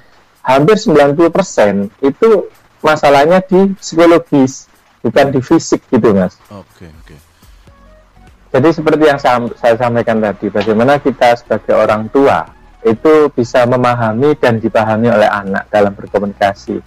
hampir 0.47 0.79
90% 0.79 1.91
itu 2.07 2.47
masalahnya 2.79 3.43
di 3.43 3.75
psikologis 3.79 4.71
bukan 5.03 5.35
di 5.35 5.43
fisik 5.43 5.83
gitu 5.91 6.15
mas. 6.15 6.39
Oke 6.47 6.87
okay, 6.87 6.89
oke. 6.89 7.05
Okay. 7.11 7.19
Jadi 8.53 8.69
seperti 8.69 9.03
yang 9.09 9.17
saya, 9.17 9.41
saya 9.57 9.73
sampaikan 9.81 10.21
tadi, 10.21 10.45
bagaimana 10.45 11.01
kita 11.01 11.33
sebagai 11.33 11.73
orang 11.73 12.05
tua 12.13 12.45
itu 12.85 13.27
bisa 13.33 13.65
memahami 13.65 14.37
dan 14.37 14.61
dipahami 14.61 15.09
oleh 15.09 15.25
anak 15.25 15.65
dalam 15.73 15.97
berkomunikasi. 15.97 16.77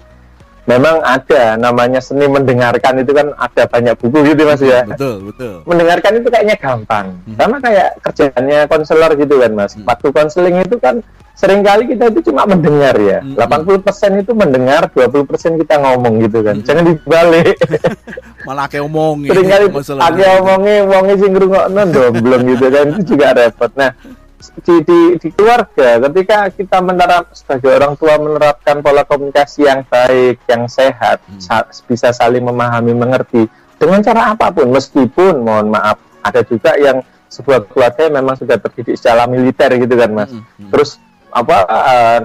Memang 0.67 0.99
ada 1.07 1.55
namanya 1.55 2.03
seni 2.03 2.27
mendengarkan 2.27 2.99
itu 2.99 3.15
kan 3.15 3.31
ada 3.39 3.71
banyak 3.71 3.95
buku 4.03 4.19
gitu 4.35 4.43
mas 4.47 4.63
ya. 4.63 4.83
Betul 4.83 5.31
betul. 5.31 5.63
Mendengarkan 5.63 6.13
itu 6.19 6.29
kayaknya 6.29 6.57
gampang, 6.59 7.07
hmm. 7.23 7.39
sama 7.39 7.57
kayak 7.63 7.89
kerjaannya 8.03 8.59
konselor 8.67 9.11
gitu 9.15 9.35
kan 9.39 9.53
mas. 9.55 9.73
Hmm. 9.79 9.87
Waktu 9.87 10.07
konseling 10.11 10.59
itu 10.67 10.77
kan 10.83 11.07
sering 11.37 11.61
kali 11.61 11.85
kita 11.85 12.09
itu 12.09 12.33
cuma 12.33 12.49
mendengar 12.49 12.97
ya. 12.97 13.21
Mm 13.21 13.37
-hmm. 13.37 13.85
80% 13.85 14.25
itu 14.25 14.33
mendengar, 14.33 14.89
20% 14.89 15.61
kita 15.61 15.75
ngomong 15.85 16.15
gitu 16.25 16.41
kan. 16.41 16.57
Mm 16.57 16.61
-hmm. 16.65 16.69
Jangan 16.73 16.85
dibalik. 16.89 17.57
Malah 18.49 18.67
kayak 18.73 18.89
omongin. 18.89 19.31
Seringkali 19.37 19.65
kayak 19.69 20.35
omongin, 20.41 20.81
omongin 20.89 21.17
sing 21.21 21.31
ngrungokno 21.37 21.83
belum 22.25 22.41
gitu 22.57 22.67
kan. 22.73 22.85
Itu 22.97 23.03
juga 23.05 23.27
repot. 23.37 23.71
Nah, 23.77 23.93
di, 24.37 24.75
di, 24.85 25.01
di 25.17 25.29
keluarga 25.33 25.97
ketika 26.09 26.53
kita 26.53 26.79
menerap 26.85 27.33
sebagai 27.33 27.73
orang 27.73 27.97
tua 27.97 28.21
menerapkan 28.21 28.85
pola 28.85 29.03
komunikasi 29.09 29.65
yang 29.65 29.81
baik, 29.89 30.45
yang 30.45 30.69
sehat, 30.69 31.25
hmm. 31.25 31.41
sa 31.41 31.65
bisa 31.89 32.13
saling 32.13 32.45
memahami, 32.45 32.93
mengerti 32.93 33.49
dengan 33.77 34.01
cara 34.05 34.37
apa 34.37 34.53
pun 34.53 34.73
meskipun 34.73 35.45
mohon 35.45 35.73
maaf 35.73 36.01
ada 36.25 36.41
juga 36.45 36.77
yang 36.77 37.01
sebuah 37.33 37.69
keluarga 37.69 38.09
yang 38.09 38.17
memang 38.21 38.37
sudah 38.41 38.57
terdidik 38.61 38.97
secara 38.97 39.29
militer 39.29 39.69
gitu 39.77 39.95
kan 39.97 40.11
Mas. 40.13 40.31
Hmm. 40.33 40.45
Hmm. 40.45 40.71
Terus 40.73 40.91
apa 41.37 41.57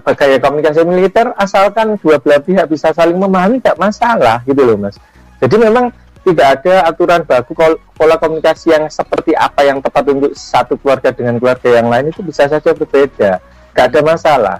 uh, 0.08 0.40
komunikasi 0.40 0.88
militer 0.88 1.36
asalkan 1.36 2.00
dua 2.00 2.16
belah 2.24 2.40
pihak 2.40 2.72
bisa 2.72 2.96
saling 2.96 3.20
memahami 3.20 3.60
tidak 3.60 3.76
masalah 3.76 4.40
gitu 4.48 4.64
loh 4.64 4.80
mas 4.80 4.96
jadi 5.44 5.68
memang 5.68 5.92
tidak 6.22 6.62
ada 6.62 6.86
aturan 6.86 7.26
baku 7.26 7.58
pola 7.98 8.16
komunikasi 8.22 8.78
yang 8.78 8.86
seperti 8.94 9.34
apa 9.34 9.66
yang 9.66 9.82
tepat 9.82 10.06
untuk 10.14 10.38
satu 10.38 10.78
keluarga 10.78 11.10
dengan 11.10 11.42
keluarga 11.42 11.82
yang 11.82 11.90
lain 11.90 12.14
itu 12.14 12.22
bisa 12.22 12.46
saja 12.46 12.78
berbeda. 12.78 13.42
Tidak 13.42 13.86
ada 13.90 14.00
masalah. 14.06 14.58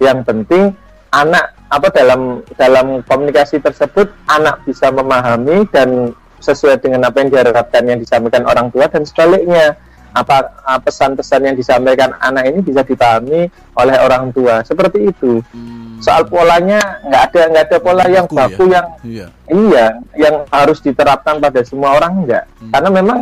Yang 0.00 0.18
penting 0.24 0.64
anak 1.12 1.52
apa 1.68 1.88
dalam 1.92 2.40
dalam 2.56 3.04
komunikasi 3.04 3.60
tersebut 3.60 4.08
anak 4.28 4.64
bisa 4.64 4.88
memahami 4.88 5.68
dan 5.68 6.16
sesuai 6.40 6.80
dengan 6.80 7.06
apa 7.06 7.22
yang 7.22 7.28
diharapkan 7.28 7.82
yang 7.86 8.00
disampaikan 8.00 8.48
orang 8.48 8.72
tua 8.72 8.88
dan 8.88 9.04
sebaliknya 9.04 9.76
apa 10.12 10.36
pesan-pesan 10.84 11.48
yang 11.48 11.56
disampaikan 11.56 12.12
anak 12.20 12.52
ini 12.52 12.60
bisa 12.60 12.84
dipahami 12.84 13.48
oleh 13.76 13.96
orang 14.04 14.28
tua 14.30 14.60
seperti 14.60 15.08
itu 15.08 15.40
hmm. 15.40 16.04
soal 16.04 16.28
polanya 16.28 17.00
nggak 17.08 17.22
ada 17.32 17.42
nggak 17.48 17.64
ada 17.68 17.78
pola 17.80 18.04
yang 18.06 18.26
baku, 18.28 18.36
baku 18.36 18.64
ya? 18.68 18.72
yang 18.72 18.86
iya. 19.02 19.26
iya 19.48 19.86
yang 20.14 20.34
harus 20.52 20.84
diterapkan 20.84 21.40
pada 21.40 21.64
semua 21.64 21.96
orang 21.96 22.24
enggak 22.24 22.44
hmm. 22.60 22.70
karena 22.76 22.88
memang 22.92 23.18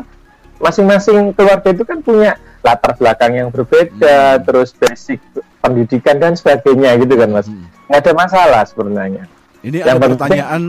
masing-masing 0.61 1.33
keluarga 1.33 1.69
itu 1.73 1.85
kan 1.87 1.99
punya 2.05 2.37
latar 2.61 2.93
belakang 2.99 3.33
yang 3.39 3.49
berbeda 3.49 4.37
hmm. 4.37 4.43
terus 4.45 4.75
basic 4.77 5.23
pendidikan 5.63 6.19
dan 6.21 6.35
sebagainya 6.37 6.99
gitu 7.01 7.15
kan 7.17 7.31
mas 7.31 7.47
hmm. 7.47 7.65
nggak 7.89 8.01
ada 8.03 8.13
masalah 8.13 8.63
sebenarnya 8.67 9.25
ini 9.61 9.79
yang 9.85 9.97
ada 9.97 10.01
penting, 10.01 10.13
pertanyaan 10.17 10.63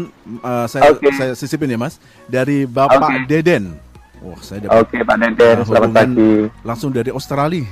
uh, 0.43 0.65
saya 0.67 0.93
okay. 0.93 1.11
saya 1.15 1.31
sisipin 1.35 1.73
ya 1.73 1.79
mas 1.79 1.97
dari 2.29 2.69
bapak 2.69 3.01
okay. 3.01 3.19
Deden 3.27 3.90
Wah, 4.21 4.37
saya 4.37 4.59
dapat 4.61 4.85
Oke, 4.85 4.97
Pak 5.01 5.17
Deden, 5.17 5.57
uh, 5.57 5.65
selamat 5.65 5.89
hubungan 5.89 6.09
pagi. 6.13 6.31
langsung 6.61 6.89
dari 6.93 7.09
Australia. 7.09 7.65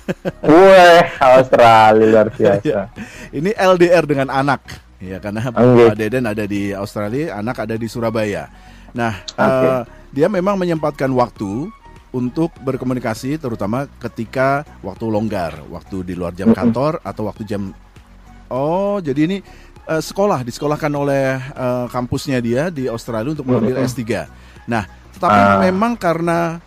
Wah, 0.50 1.02
Australia 1.38 2.06
luar 2.10 2.28
biasa. 2.34 2.66
Ya. 2.66 2.82
Ini 3.30 3.50
LDR 3.54 4.02
dengan 4.02 4.26
anak, 4.26 4.66
ya 4.98 5.22
karena 5.22 5.46
Oke. 5.46 5.94
Pak 5.94 5.96
Deden 5.96 6.26
ada 6.26 6.42
di 6.42 6.74
Australia, 6.74 7.38
anak 7.38 7.62
ada 7.62 7.78
di 7.78 7.86
Surabaya. 7.86 8.50
Nah, 8.90 9.14
Oke. 9.14 9.46
eh, 9.46 9.80
dia 10.10 10.26
memang 10.26 10.58
menyempatkan 10.58 11.06
waktu 11.14 11.70
untuk 12.10 12.50
berkomunikasi, 12.58 13.38
terutama 13.38 13.86
ketika 14.02 14.66
waktu 14.82 15.06
longgar, 15.06 15.54
waktu 15.70 16.02
di 16.02 16.18
luar 16.18 16.34
jam 16.34 16.50
kantor 16.50 16.98
atau 17.06 17.30
waktu 17.30 17.46
jam. 17.46 17.70
Oh, 18.50 18.98
jadi 18.98 19.30
ini 19.30 19.38
eh, 19.86 20.02
sekolah 20.02 20.42
disekolahkan 20.42 20.90
oleh 20.90 21.38
eh, 21.38 21.86
kampusnya 21.94 22.42
dia 22.42 22.74
di 22.74 22.90
Australia 22.90 23.38
untuk 23.38 23.46
mengambil 23.46 23.78
Mm-mm. 23.78 23.86
S3. 23.86 24.02
Nah, 24.66 24.84
tetapi 25.22 25.38
Ah. 25.38 25.62
memang 25.62 25.94
karena 25.94 26.58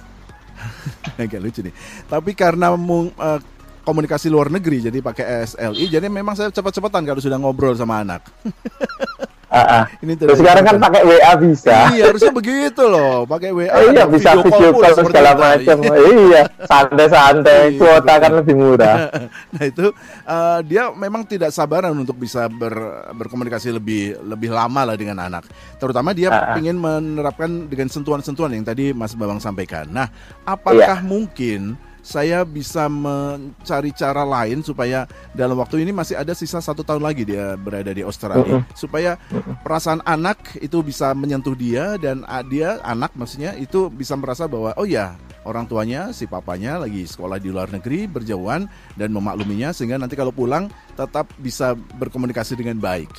agak 1.20 1.44
lucu 1.44 1.60
nih. 1.60 1.76
Tapi 2.08 2.32
karena 2.32 2.72
mung- 2.72 3.12
eh, 3.12 3.40
komunikasi 3.84 4.32
luar 4.32 4.48
negeri 4.48 4.80
jadi 4.82 4.98
pakai 4.98 5.44
SLI, 5.46 5.92
jadi 5.92 6.08
memang 6.08 6.34
saya 6.34 6.48
cepat-cepatan 6.50 7.04
kalau 7.04 7.20
sudah 7.20 7.36
ngobrol 7.36 7.76
sama 7.76 8.00
anak. 8.00 8.24
Ah, 9.56 9.64
ah. 9.64 9.84
Ini 10.04 10.14
Terus 10.20 10.36
sekarang 10.36 10.64
kan 10.64 10.76
pakai 10.78 11.02
WA 11.02 11.32
bisa. 11.40 11.96
Iya, 11.96 12.12
harusnya 12.12 12.34
begitu 12.36 12.84
loh, 12.84 13.24
pakai 13.24 13.56
WA. 13.56 13.72
Eh, 13.72 13.96
iya 13.96 14.04
bisa 14.04 14.36
video 14.36 14.76
call 14.76 14.92
seperti 14.92 15.16
segala 15.16 15.32
macam. 15.34 15.78
iya, 16.12 16.42
santai-santai. 16.60 17.60
Iya, 17.72 17.80
Kuota 17.80 18.14
kan 18.20 18.32
lebih 18.36 18.56
murah. 18.56 18.98
nah 19.56 19.64
itu 19.64 19.86
eh, 20.28 20.60
dia 20.68 20.92
memang 20.92 21.24
tidak 21.24 21.50
sabaran 21.50 21.96
untuk 21.96 22.16
bisa 22.16 22.52
ber- 22.52 23.16
berkomunikasi 23.16 23.72
lebih 23.72 24.20
lebih 24.22 24.52
lama 24.52 24.84
lah 24.84 24.96
dengan 25.00 25.24
anak. 25.24 25.48
Terutama 25.80 26.12
dia 26.12 26.28
Ah, 26.28 26.52
ah. 26.52 26.58
ingin 26.60 26.76
menerapkan 26.76 27.48
dengan 27.66 27.88
sentuhan-sentuhan 27.88 28.52
yang 28.52 28.68
tadi 28.68 28.92
Mas 28.92 29.16
Babang 29.16 29.40
sampaikan. 29.40 29.88
Nah, 29.88 30.12
apakah 30.44 31.00
Iya. 31.00 31.06
mungkin 31.06 31.80
saya 32.06 32.46
bisa 32.46 32.86
mencari 32.86 33.90
cara 33.98 34.22
lain 34.22 34.62
supaya 34.62 35.10
dalam 35.34 35.58
waktu 35.58 35.82
ini 35.82 35.90
masih 35.90 36.14
ada 36.14 36.38
sisa 36.38 36.62
satu 36.62 36.86
tahun 36.86 37.02
lagi 37.02 37.26
dia 37.26 37.58
berada 37.58 37.90
di 37.90 38.06
Australia 38.06 38.62
supaya 38.78 39.18
perasaan 39.66 40.06
anak 40.06 40.62
itu 40.62 40.86
bisa 40.86 41.18
menyentuh 41.18 41.58
dia 41.58 41.98
dan 41.98 42.22
ah, 42.30 42.46
dia 42.46 42.78
anak 42.86 43.10
maksudnya 43.18 43.58
itu 43.58 43.90
bisa 43.90 44.14
merasa 44.14 44.46
bahwa 44.46 44.78
oh 44.78 44.86
ya 44.86 45.18
orang 45.50 45.66
tuanya 45.66 46.14
si 46.14 46.30
papanya 46.30 46.78
lagi 46.78 47.10
sekolah 47.10 47.42
di 47.42 47.50
luar 47.50 47.74
negeri 47.74 48.06
berjauhan 48.06 48.70
dan 48.94 49.10
memakluminya 49.10 49.74
sehingga 49.74 49.98
nanti 49.98 50.14
kalau 50.14 50.30
pulang 50.30 50.70
tetap 50.94 51.26
bisa 51.42 51.74
berkomunikasi 51.98 52.54
dengan 52.54 52.78
baik. 52.78 53.10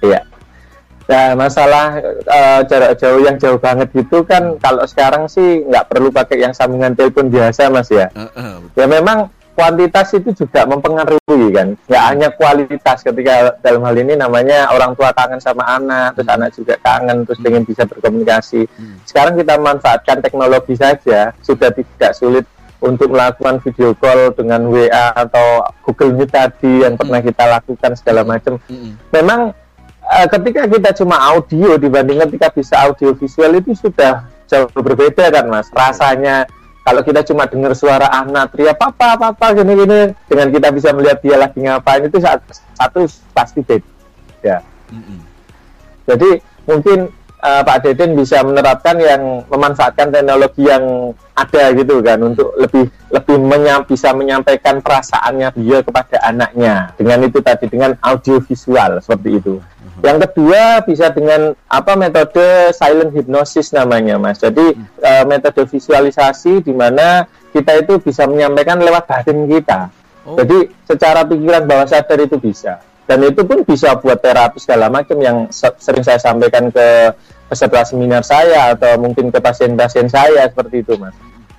Iya. 0.00 0.24
Nah, 1.06 1.38
masalah 1.38 2.02
eh, 2.02 2.60
jarak 2.66 2.98
jauh 2.98 3.22
yang 3.22 3.38
jauh 3.38 3.58
banget 3.62 3.94
gitu 3.94 4.26
kan 4.26 4.58
kalau 4.58 4.82
sekarang 4.90 5.30
sih 5.30 5.62
nggak 5.62 5.86
perlu 5.86 6.10
pakai 6.10 6.42
yang 6.42 6.50
sambungan 6.50 6.98
telepon 6.98 7.30
biasa 7.30 7.70
Mas 7.70 7.86
ya. 7.94 8.10
Eh, 8.10 8.26
betul. 8.26 8.74
Ya 8.74 8.86
memang 8.90 9.30
kuantitas 9.56 10.12
itu 10.12 10.34
juga 10.36 10.66
mempengaruhi 10.68 11.54
kan. 11.54 11.78
Nggak 11.88 12.04
hanya 12.10 12.28
kualitas 12.34 12.98
ketika 13.00 13.56
dalam 13.64 13.80
hal 13.86 13.96
ini 13.96 14.12
namanya 14.18 14.68
orang 14.68 14.92
tua 14.92 15.14
kangen 15.16 15.40
sama 15.40 15.64
anak, 15.64 16.12
terus 16.18 16.28
Hmm. 16.28 16.36
anak 16.36 16.50
juga 16.52 16.74
kangen, 16.84 17.24
terus 17.24 17.38
Hmm. 17.40 17.48
ingin 17.48 17.62
bisa 17.64 17.82
berkomunikasi. 17.88 18.68
Hmm. 18.68 19.00
Sekarang 19.08 19.34
kita 19.38 19.54
manfaatkan 19.56 20.20
teknologi 20.20 20.74
saja, 20.76 21.32
sudah 21.40 21.70
tidak 21.72 22.12
sulit 22.12 22.44
untuk 22.76 23.08
melakukan 23.08 23.56
video 23.64 23.96
call 23.96 24.36
dengan 24.36 24.68
WA 24.68 25.08
atau 25.16 25.64
Google 25.80 26.12
Meet 26.20 26.30
tadi 26.34 26.84
yang 26.84 27.00
pernah 27.00 27.24
kita 27.24 27.44
lakukan 27.48 27.96
segala 27.96 28.20
macam. 28.20 28.60
Mm-mm. 28.68 29.00
Memang 29.16 29.56
eh, 30.06 30.26
ketika 30.30 30.62
kita 30.70 30.90
cuma 31.02 31.18
audio 31.34 31.74
dibanding 31.76 32.22
ketika 32.28 32.52
bisa 32.54 32.74
audio 32.86 33.14
visual 33.14 33.50
itu 33.58 33.74
sudah 33.74 34.26
jauh 34.46 34.70
berbeda 34.70 35.30
kan 35.34 35.44
mas 35.50 35.66
rasanya 35.74 36.46
kalau 36.86 37.02
kita 37.02 37.26
cuma 37.26 37.50
dengar 37.50 37.74
suara 37.74 38.06
anak 38.14 38.54
teriak 38.54 38.78
papa 38.78 39.18
papa 39.18 39.46
gini 39.58 39.74
gini 39.74 40.00
dengan 40.30 40.48
kita 40.54 40.68
bisa 40.70 40.94
melihat 40.94 41.18
dia 41.18 41.34
lagi 41.34 41.58
ngapain 41.58 42.06
itu 42.06 42.22
saat 42.22 42.38
satu 42.78 43.10
pasti 43.34 43.60
beda 43.66 44.62
Mm-mm. 44.94 45.18
jadi 46.06 46.30
mungkin 46.62 47.10
eh, 47.42 47.62
Pak 47.64 47.78
Deden 47.84 48.16
bisa 48.16 48.40
menerapkan 48.44 48.96
yang 49.00 49.44
memanfaatkan 49.48 50.12
teknologi 50.12 50.68
yang 50.68 51.12
ada 51.36 51.64
gitu 51.76 52.00
kan 52.00 52.18
untuk 52.24 52.56
lebih 52.56 52.88
lebih 53.12 53.36
menyam, 53.36 53.84
bisa 53.84 54.16
menyampaikan 54.16 54.80
perasaannya 54.80 55.52
dia 55.60 55.78
kepada 55.84 56.16
anaknya 56.24 56.96
dengan 56.96 57.28
itu 57.28 57.38
tadi 57.44 57.68
dengan 57.68 57.92
audio 58.00 58.40
visual 58.40 59.00
seperti 59.04 59.30
itu. 59.36 59.54
Yang 60.04 60.28
kedua 60.28 60.84
bisa 60.84 61.08
dengan 61.08 61.56
apa 61.72 61.96
metode 61.96 62.72
silent 62.76 63.16
hypnosis 63.16 63.72
namanya 63.72 64.20
Mas. 64.20 64.40
Jadi 64.40 64.76
eh, 65.00 65.24
metode 65.24 65.64
visualisasi 65.64 66.60
di 66.60 66.72
mana 66.76 67.24
kita 67.52 67.80
itu 67.80 67.96
bisa 68.00 68.28
menyampaikan 68.28 68.76
lewat 68.80 69.08
batin 69.08 69.48
kita. 69.48 69.88
Oh. 70.28 70.36
Jadi 70.36 70.68
secara 70.84 71.24
pikiran 71.24 71.64
bawah 71.64 71.88
sadar 71.88 72.18
itu 72.20 72.36
bisa. 72.36 72.82
Dan 73.06 73.22
itu 73.22 73.46
pun 73.46 73.62
bisa 73.62 73.94
buat 74.02 74.18
terapi 74.18 74.58
segala 74.58 74.90
macam 74.90 75.16
yang 75.22 75.46
se- 75.54 75.78
sering 75.78 76.02
saya 76.02 76.18
sampaikan 76.18 76.74
ke 76.74 77.14
peserta 77.46 77.86
seminar 77.86 78.26
saya 78.26 78.74
atau 78.74 78.98
mungkin 78.98 79.30
ke 79.30 79.38
pasien-pasien 79.38 80.10
saya 80.10 80.50
seperti 80.50 80.82
itu, 80.82 80.98
Mas. 80.98 81.14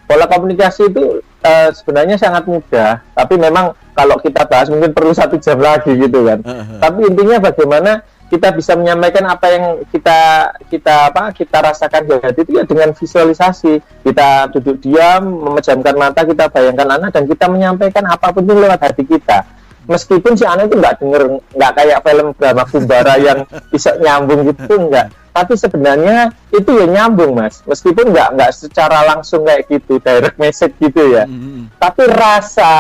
Pola 0.08 0.28
komunikasi 0.28 0.92
itu 0.92 1.24
eh, 1.44 1.70
sebenarnya 1.72 2.20
sangat 2.20 2.48
mudah, 2.48 3.04
tapi 3.16 3.36
memang 3.40 3.76
kalau 3.92 4.16
kita 4.20 4.48
bahas 4.48 4.72
mungkin 4.72 4.92
perlu 4.96 5.12
satu 5.12 5.36
jam 5.40 5.60
lagi 5.60 5.96
gitu 5.96 6.28
kan. 6.28 6.40
Eh. 6.44 6.80
Tapi 6.80 7.00
intinya 7.12 7.44
bagaimana 7.44 8.04
kita 8.28 8.52
bisa 8.52 8.76
menyampaikan 8.76 9.24
apa 9.24 9.48
yang 9.52 9.64
kita 9.88 10.52
kita 10.68 11.12
apa 11.12 11.32
kita 11.32 11.64
rasakan 11.64 12.08
di 12.08 12.20
hati 12.20 12.40
itu 12.44 12.52
ya 12.60 12.64
dengan 12.68 12.92
visualisasi. 12.92 13.80
Kita 14.04 14.52
duduk 14.52 14.84
diam, 14.84 15.48
memejamkan 15.48 15.96
mata, 15.96 16.28
kita 16.28 16.52
bayangkan 16.52 16.88
anak 17.00 17.16
dan 17.16 17.24
kita 17.24 17.48
menyampaikan 17.48 18.04
apa 18.08 18.36
pun 18.36 18.44
itu 18.44 18.56
lewat 18.56 18.80
hati 18.84 19.04
kita. 19.08 19.48
Meskipun 19.88 20.36
si 20.36 20.44
anak 20.44 20.68
itu 20.68 20.76
nggak 20.78 21.00
denger, 21.00 21.24
nggak 21.56 21.72
kayak 21.80 22.00
film 22.04 22.28
drama 22.36 22.64
Kumbara 22.68 23.16
yang 23.28 23.40
bisa 23.72 23.96
nyambung 23.98 24.48
gitu 24.52 24.76
enggak. 24.76 25.10
Tapi 25.32 25.54
sebenarnya 25.54 26.34
itu 26.50 26.70
ya 26.76 26.86
nyambung 26.90 27.38
mas. 27.38 27.62
Meskipun 27.64 28.10
nggak 28.10 28.36
nggak 28.36 28.52
secara 28.52 29.06
langsung 29.06 29.46
kayak 29.46 29.70
gitu, 29.70 30.02
direct 30.02 30.38
message 30.42 30.74
gitu 30.82 31.14
ya 31.14 31.24
Mm-mm. 31.28 31.70
tapi 31.78 32.04
rasa 32.10 32.72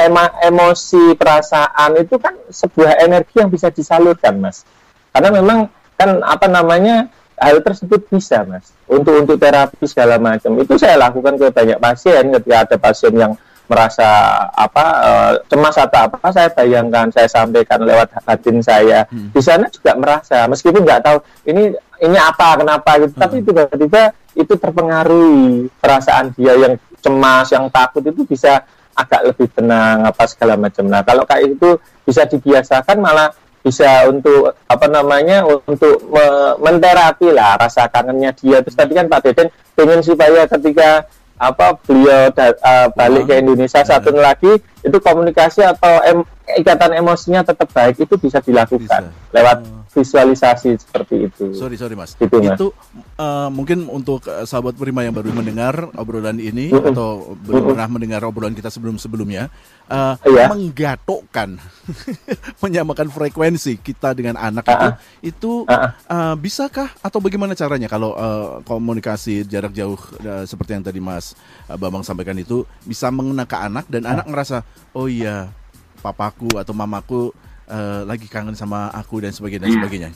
ema, 0.00 0.32
emosi 0.42 1.14
perasaan 1.16 2.00
itu 2.00 2.16
kan 2.18 2.34
sebuah 2.48 3.02
energi 3.02 3.40
yang 3.40 3.50
bisa 3.50 3.68
disalurkan 3.68 4.38
mas 4.38 4.64
karena 5.12 5.30
memang 5.30 5.58
kan 5.98 6.20
apa 6.24 6.46
namanya 6.48 7.06
hal 7.38 7.60
tersebut 7.60 8.06
bisa 8.08 8.42
mas 8.46 8.72
untuk 8.86 9.14
untuk 9.18 9.36
terapi 9.38 9.84
segala 9.86 10.18
macam 10.18 10.56
itu 10.58 10.74
saya 10.78 10.98
lakukan 10.98 11.38
ke 11.38 11.46
banyak 11.50 11.78
pasien 11.78 12.24
ketika 12.38 12.56
ada 12.66 12.76
pasien 12.78 13.12
yang 13.14 13.32
merasa 13.72 14.08
apa 14.52 14.84
eh, 15.00 15.32
cemas 15.48 15.72
atau 15.74 16.04
apa 16.04 16.28
saya 16.28 16.52
bayangkan 16.52 17.08
saya 17.08 17.24
sampaikan 17.26 17.80
lewat 17.80 18.12
batin 18.20 18.60
saya 18.60 19.08
Hmm. 19.08 19.32
di 19.32 19.40
sana 19.40 19.64
juga 19.66 19.96
merasa 19.96 20.44
meskipun 20.44 20.84
nggak 20.84 21.00
tahu 21.00 21.16
ini 21.48 21.72
ini 21.98 22.18
apa 22.20 22.60
kenapa 22.60 23.00
gitu 23.00 23.16
tapi 23.16 23.40
Hmm. 23.40 23.46
tiba-tiba 23.48 24.02
itu 24.32 24.52
terpengaruhi 24.54 25.72
perasaan 25.76 26.36
dia 26.36 26.52
yang 26.54 26.76
cemas 27.00 27.48
yang 27.48 27.66
takut 27.68 28.04
itu 28.04 28.22
bisa 28.22 28.60
agak 28.92 29.32
lebih 29.32 29.48
tenang 29.50 30.04
apa 30.04 30.28
segala 30.28 30.54
macam 30.54 30.84
nah 30.84 31.00
kalau 31.00 31.24
kayak 31.24 31.56
itu 31.56 31.80
bisa 32.04 32.28
dibiasakan 32.28 33.00
malah 33.00 33.32
bisa 33.62 34.10
untuk 34.10 34.52
apa 34.66 34.86
namanya 34.86 35.46
untuk 35.46 36.02
me- 36.10 36.54
menterapi 36.60 37.30
lah 37.30 37.54
rasa 37.56 37.86
kangennya 37.86 38.34
dia 38.34 38.58
terus 38.58 38.74
tadi 38.74 38.92
kan 38.92 39.06
Pak 39.06 39.22
Deden 39.22 39.48
pengen 39.72 40.02
supaya 40.02 40.44
ketika 40.44 41.06
apa 41.42 41.74
beliau 41.82 42.30
da- 42.30 42.54
uh, 42.54 42.86
balik 42.94 43.26
ke 43.26 43.42
Indonesia 43.42 43.82
satu 43.82 44.14
lagi 44.14 44.52
itu 44.62 44.96
komunikasi 44.96 45.66
atau 45.66 45.98
em- 46.06 46.28
ikatan 46.54 46.94
emosinya 46.94 47.42
tetap 47.42 47.66
baik 47.66 47.98
itu 47.98 48.14
bisa 48.14 48.38
dilakukan 48.38 49.10
Bisa. 49.10 49.34
lewat 49.34 49.58
Oh. 49.58 49.81
Visualisasi 49.92 50.80
seperti 50.80 51.28
itu. 51.28 51.44
Sorry 51.52 51.76
sorry 51.76 51.92
mas. 51.92 52.16
Gitu, 52.16 52.32
Mas. 52.32 52.56
Itu 52.56 52.72
eh, 52.96 53.48
mungkin 53.52 53.86
untuk 53.86 54.24
eh, 54.24 54.48
sahabat 54.48 54.72
Prima 54.74 55.04
yang 55.04 55.12
baru 55.12 55.28
mendengar 55.30 55.92
obrolan 55.94 56.40
ini 56.40 56.72
Mm-mm. 56.72 56.96
atau 56.96 57.36
belum 57.44 57.76
pernah 57.76 57.86
mendengar 57.92 58.24
obrolan 58.24 58.56
kita 58.56 58.72
sebelum 58.72 58.96
sebelumnya, 58.96 59.52
eh, 59.92 60.14
Iya. 60.24 60.48
menggatokkan, 60.48 61.60
menyamakan 62.64 63.12
frekuensi 63.12 63.76
kita 63.78 64.16
dengan 64.16 64.40
anak 64.40 64.64
Ah, 64.64 64.72
itu, 64.72 64.88
itu 65.36 65.52
Ah, 65.68 65.92
eh, 66.08 66.34
bisakah 66.40 66.88
atau 67.04 67.20
bagaimana 67.20 67.52
caranya 67.52 67.86
kalau 67.86 68.16
eh, 68.16 68.48
komunikasi 68.64 69.44
jarak 69.44 69.76
jauh 69.76 70.00
eh, 70.24 70.48
seperti 70.48 70.72
yang 70.72 70.84
tadi 70.84 71.04
Mas 71.04 71.36
eh, 71.68 71.76
Bambang 71.76 72.00
sampaikan 72.00 72.36
itu 72.40 72.64
bisa 72.82 73.12
mengena 73.12 73.44
ke 73.44 73.56
anak 73.60 73.84
dan 73.92 74.08
anak 74.08 74.24
ngerasa 74.24 74.64
oh 74.96 75.04
iya 75.04 75.52
papaku 76.00 76.48
atau 76.56 76.72
mamaku 76.72 77.30
eh, 77.72 78.00
lagi 78.04 78.26
kangen 78.26 78.52
sama 78.52 78.92
aku 78.92 79.18
dan 79.18 79.32
sebagainya 79.32 79.64
dan 79.64 79.70
Iya. 79.70 79.78
sebagainya. 79.80 80.10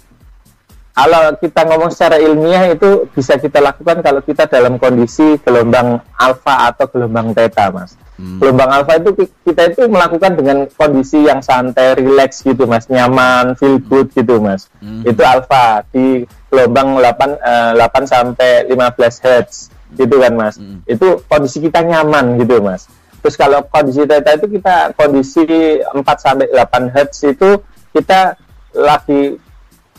Kalau 0.93 1.29
kita 1.37 1.61
ngomong 1.63 1.93
secara 1.93 2.17
ilmiah 2.17 2.73
itu 2.73 3.05
bisa 3.11 3.37
kita 3.37 3.61
lakukan 3.61 4.01
kalau 4.01 4.21
kita 4.23 4.45
dalam 4.47 4.77
kondisi 4.77 5.37
gelombang 5.39 6.01
alfa 6.17 6.73
atau 6.73 6.89
gelombang 6.89 7.33
theta, 7.33 7.69
Mas. 7.69 8.01
Hmm. 8.17 8.41
Gelombang 8.41 8.71
alfa 8.73 8.97
itu 8.97 9.13
ki- 9.15 9.33
kita 9.45 9.63
itu 9.71 9.85
melakukan 9.87 10.33
dengan 10.33 10.65
kondisi 10.71 11.21
yang 11.21 11.45
santai, 11.45 12.01
relax 12.01 12.41
gitu, 12.41 12.65
Mas, 12.65 12.89
nyaman, 12.89 13.53
feel 13.55 13.77
good 13.79 14.09
gitu, 14.11 14.41
Mas. 14.41 14.73
Hmm. 14.81 15.05
Itu 15.05 15.21
alfa 15.21 15.85
di 15.87 16.25
gelombang 16.49 16.97
8 16.97 17.37
eh, 17.37 17.73
8 17.77 18.05
sampai 18.07 18.51
15 18.67 19.21
hertz. 19.21 19.57
gitu 19.97 20.19
kan 20.19 20.35
mas 20.35 20.59
Mm. 20.59 20.83
itu 20.85 21.23
kondisi 21.25 21.57
kita 21.63 21.81
nyaman 21.81 22.37
gitu 22.37 22.59
mas 22.59 22.85
terus 23.27 23.35
kalau 23.35 23.59
kondisi 23.67 24.07
theta 24.07 24.39
itu 24.39 24.47
kita 24.47 24.95
kondisi 24.95 25.43
4 25.83 25.99
sampai 25.99 26.47
8 26.55 26.95
hertz 26.95 27.27
itu 27.27 27.59
kita 27.91 28.39
lagi 28.71 29.35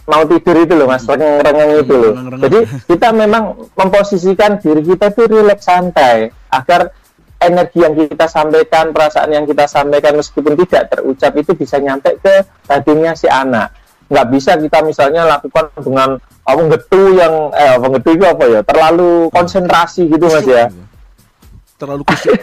mau 0.07 0.23
tidur 0.23 0.63
itu 0.63 0.71
loh 0.79 0.87
mas 0.87 1.03
rengeng-rengeng 1.03 1.83
itu 1.83 1.91
Mm, 1.91 1.99
loh 1.99 2.13
rengeng-rengeng. 2.15 2.43
jadi 2.47 2.59
kita 2.87 3.07
memang 3.11 3.43
memposisikan 3.75 4.63
diri 4.63 4.79
kita 4.79 5.11
itu 5.11 5.27
rileks 5.27 5.67
santai 5.67 6.31
agar 6.47 6.95
energi 7.37 7.85
yang 7.85 7.93
kita 7.93 8.25
sampaikan, 8.25 8.89
perasaan 8.89 9.29
yang 9.29 9.45
kita 9.45 9.69
sampaikan 9.69 10.17
meskipun 10.17 10.57
tidak 10.65 10.89
terucap 10.89 11.35
itu 11.37 11.51
bisa 11.53 11.77
nyampe 11.77 12.17
ke 12.17 12.41
hatinya 12.65 13.13
si 13.13 13.29
anak. 13.29 13.69
Nggak 14.09 14.27
bisa 14.33 14.55
kita 14.57 14.81
misalnya 14.81 15.27
lakukan 15.27 15.69
dengan 15.77 16.17
apa 16.47 16.61
ngetu 16.63 17.13
yang 17.13 17.51
eh 17.53 17.75
apa 17.75 17.87
ngetu 17.91 18.09
itu 18.15 18.25
apa 18.25 18.43
ya 18.47 18.61
terlalu 18.63 19.27
konsentrasi 19.29 20.07
gitu 20.07 20.25
mas 20.31 20.47
ya. 20.47 20.71
Terlalu 21.77 22.03
kusyuk. 22.05 22.37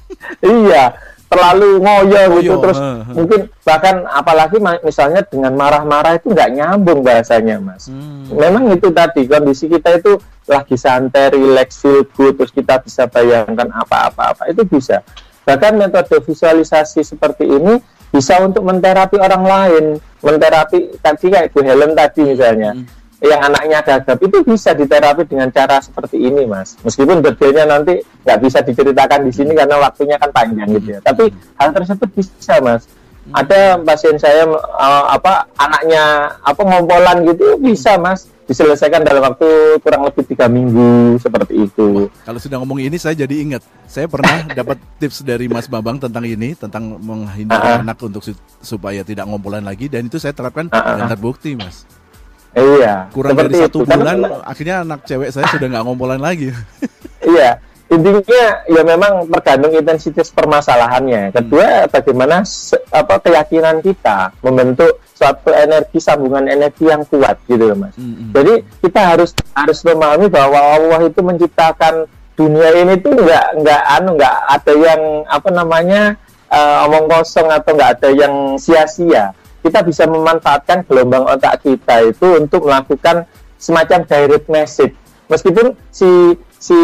iya 0.44 0.92
terlalu 1.34 1.82
ngoyo 1.82 2.22
gitu 2.38 2.54
terus 2.62 2.78
ha, 2.78 3.02
ha. 3.02 3.10
mungkin 3.10 3.50
bahkan 3.66 4.06
apalagi 4.06 4.62
misalnya 4.86 5.26
dengan 5.26 5.58
marah-marah 5.58 6.14
itu 6.14 6.30
nggak 6.30 6.50
nyambung 6.54 7.02
bahasanya 7.02 7.58
mas. 7.58 7.90
Hmm. 7.90 8.30
Memang 8.30 8.70
itu 8.70 8.94
tadi 8.94 9.26
kondisi 9.26 9.66
kita 9.66 9.98
itu 9.98 10.20
lagi 10.46 10.76
santai, 10.78 11.32
relax, 11.34 11.80
feel 11.82 12.06
good, 12.14 12.38
terus 12.38 12.52
kita 12.52 12.78
bisa 12.78 13.08
bayangkan 13.10 13.66
apa-apa-apa 13.72 14.52
itu 14.52 14.62
bisa. 14.68 15.00
Bahkan 15.48 15.74
metode 15.76 16.22
visualisasi 16.22 17.02
seperti 17.02 17.48
ini 17.48 17.80
bisa 18.14 18.38
untuk 18.44 18.62
menterapi 18.62 19.18
orang 19.18 19.42
lain, 19.42 19.84
menterapi 20.22 21.00
tadi 21.02 21.34
kayak 21.34 21.50
Bu 21.50 21.66
Helen 21.66 21.98
tadi 21.98 22.22
misalnya, 22.22 22.76
Hmm. 22.78 22.86
Yang 23.26 23.42
anaknya 23.42 23.78
gagap 23.80 24.18
itu 24.18 24.36
bisa 24.40 24.70
diterapi 24.70 25.24
dengan 25.24 25.48
cara 25.48 25.78
seperti 25.78 26.18
ini, 26.18 26.44
Mas. 26.44 26.76
Meskipun 26.80 27.20
detailnya 27.20 27.64
nanti 27.66 27.96
nggak 28.22 28.38
bisa 28.38 28.58
diceritakan 28.60 29.24
di 29.24 29.32
sini 29.32 29.52
karena 29.52 29.76
waktunya 29.78 30.16
kan 30.16 30.30
panjang 30.30 30.68
gitu 30.72 30.88
ya. 30.92 31.00
Tapi 31.00 31.28
hal 31.54 31.68
tersebut 31.70 32.08
bisa, 32.10 32.58
Mas. 32.58 32.84
Ada 33.26 33.80
pasien 33.80 34.14
saya 34.14 34.44
eh, 34.44 35.04
apa 35.08 35.48
anaknya 35.56 36.04
apa 36.38 36.60
ngompolan 36.60 37.24
gitu 37.24 37.56
bisa, 37.56 37.96
Mas 37.96 38.24
diselesaikan 38.44 39.00
dalam 39.00 39.24
waktu 39.24 39.48
kurang 39.80 40.04
lebih 40.04 40.28
tiga 40.28 40.44
minggu 40.44 41.16
seperti 41.16 41.64
itu. 41.64 42.12
Kalau 42.20 42.36
sudah 42.36 42.60
ngomong 42.60 42.76
ini 42.78 43.00
saya 43.00 43.16
jadi 43.16 43.32
ingat. 43.40 43.64
Saya 43.88 44.04
pernah 44.04 44.44
dapat 44.60 44.76
tips 45.00 45.24
dari 45.24 45.48
Mas 45.48 45.64
Bambang 45.64 45.96
tentang 45.96 46.20
ini, 46.22 46.52
tentang 46.52 47.00
menghindari 47.00 47.56
Ah, 47.56 47.80
ah. 47.80 47.80
anak 47.80 47.96
untuk 47.98 48.20
su- 48.20 48.36
supaya 48.60 49.00
tidak 49.00 49.24
ngompolan 49.24 49.64
lagi 49.64 49.88
dan 49.88 50.04
itu 50.04 50.20
saya 50.20 50.36
terapkan 50.36 50.68
Ah, 50.68 50.76
ah. 50.76 50.96
dan 51.00 51.16
terbukti, 51.16 51.56
Mas. 51.56 51.88
Iya. 52.54 52.94
Kurang 53.10 53.30
seperti 53.34 53.50
dari 53.50 53.62
satu 53.66 53.78
itu. 53.78 53.86
Karena- 53.86 54.14
bulan 54.14 54.42
akhirnya 54.42 54.76
anak 54.82 55.00
cewek 55.04 55.28
saya 55.28 55.44
sudah 55.50 55.66
nggak 55.68 55.84
ngompolan 55.84 56.22
lagi. 56.22 56.48
Iya, 57.24 57.56
intinya 57.88 58.20
ya 58.68 58.82
memang 58.84 59.24
tergantung 59.32 59.72
intensitas 59.72 60.28
permasalahannya. 60.28 61.32
Kedua, 61.32 61.88
bagaimana 61.88 62.44
se- 62.44 62.84
apa 62.92 63.16
keyakinan 63.16 63.80
kita 63.80 64.28
membentuk 64.44 65.00
suatu 65.16 65.48
energi 65.48 66.04
sambungan 66.04 66.44
energi 66.44 66.84
yang 66.84 67.00
kuat 67.08 67.40
gitu 67.48 67.64
loh, 67.64 67.80
Mas. 67.80 67.96
Mm-mm. 67.96 68.28
Jadi 68.36 68.60
kita 68.84 69.16
harus 69.16 69.32
harus 69.56 69.80
memahami 69.80 70.28
bahwa 70.28 70.60
Allah 70.76 71.00
itu 71.00 71.24
menciptakan 71.24 72.04
dunia 72.36 72.76
ini 72.76 73.00
tuh 73.00 73.16
nggak 73.16 73.64
nggak 73.64 73.82
anu 73.96 74.20
nggak 74.20 74.36
ada 74.52 74.72
yang 74.76 75.00
apa 75.24 75.48
namanya 75.48 76.02
eh, 76.50 76.84
omong 76.84 77.08
kosong 77.08 77.48
atau 77.48 77.72
nggak 77.72 78.04
ada 78.04 78.08
yang 78.12 78.60
sia-sia. 78.60 79.32
Kita 79.64 79.80
bisa 79.80 80.04
memanfaatkan 80.04 80.84
gelombang 80.84 81.24
otak 81.24 81.64
kita 81.64 82.04
itu 82.04 82.36
untuk 82.36 82.68
melakukan 82.68 83.24
semacam 83.56 84.04
direct 84.04 84.46
message. 84.52 84.92
Meskipun 85.32 85.72
si 85.88 86.36
si 86.60 86.76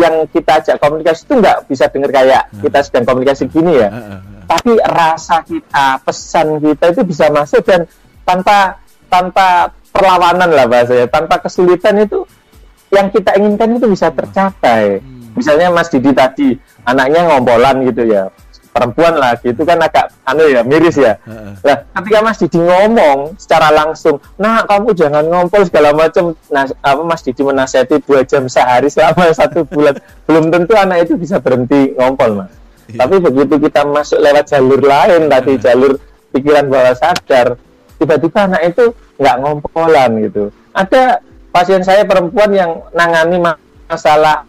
yang 0.00 0.24
kita 0.32 0.64
ajak 0.64 0.76
komunikasi 0.80 1.28
itu 1.28 1.34
nggak 1.36 1.68
bisa 1.68 1.88
dengar 1.92 2.12
kayak 2.12 2.48
kita 2.60 2.78
sedang 2.84 3.08
komunikasi 3.08 3.48
gini 3.48 3.80
ya 3.80 3.88
ah, 3.88 3.96
ah. 3.96 4.20
tapi 4.44 4.76
rasa 4.84 5.40
kita, 5.40 5.96
pesan 6.04 6.60
kita 6.60 6.92
itu 6.92 7.02
bisa 7.08 7.32
masuk 7.32 7.64
dan 7.64 7.88
tanpa 8.28 8.84
tanpa 9.08 9.72
perlawanan 9.94 10.50
lah 10.50 10.66
bahasanya, 10.66 11.06
tanpa 11.06 11.38
kesulitan 11.38 12.02
itu 12.02 12.26
yang 12.90 13.14
kita 13.14 13.38
inginkan 13.38 13.78
itu 13.78 13.86
bisa 13.86 14.10
tercapai. 14.10 14.98
Misalnya 15.38 15.70
Mas 15.70 15.90
Didi 15.90 16.10
tadi 16.10 16.58
anaknya 16.82 17.30
ngompolan 17.30 17.86
gitu 17.86 18.02
ya, 18.10 18.30
perempuan 18.74 19.14
lagi 19.14 19.54
itu 19.54 19.62
kan 19.62 19.78
agak 19.78 20.10
anu 20.26 20.50
ya 20.50 20.66
miris 20.66 20.98
ya. 20.98 21.14
Ah. 21.22 21.54
Nah, 21.62 21.76
ketika 22.02 22.18
Mas 22.26 22.42
Didi 22.42 22.58
ngomong 22.58 23.38
secara 23.38 23.70
langsung, 23.70 24.18
nah 24.34 24.66
kamu 24.66 24.90
jangan 24.98 25.22
ngompol 25.30 25.62
segala 25.62 25.94
macam. 25.94 26.34
Nah, 26.50 26.66
apa 26.82 27.02
Mas 27.06 27.22
Didi 27.22 27.46
menasihati 27.46 28.02
dua 28.02 28.26
jam 28.26 28.50
sehari 28.50 28.90
selama 28.90 29.30
satu 29.38 29.62
bulan, 29.62 29.94
belum 30.26 30.50
tentu 30.50 30.74
anak 30.74 31.06
itu 31.06 31.14
bisa 31.14 31.38
berhenti 31.38 31.94
ngompol, 31.94 32.42
Mas. 32.42 32.50
Iya. 32.90 33.06
Tapi 33.06 33.16
begitu 33.22 33.54
kita 33.62 33.86
masuk 33.86 34.18
lewat 34.18 34.50
jalur 34.50 34.82
lain 34.82 35.30
tadi, 35.30 35.52
jalur 35.62 35.92
pikiran 36.34 36.66
bawah 36.66 36.98
sadar, 36.98 37.54
tiba-tiba 38.02 38.50
anak 38.50 38.74
itu 38.74 38.90
nggak 39.22 39.36
ngompolan 39.38 40.10
gitu. 40.26 40.50
Ada 40.74 41.22
pasien 41.54 41.86
saya 41.86 42.02
perempuan 42.02 42.50
yang 42.50 42.82
nangani 42.90 43.38
ma- 43.38 43.62
masalah 43.86 44.42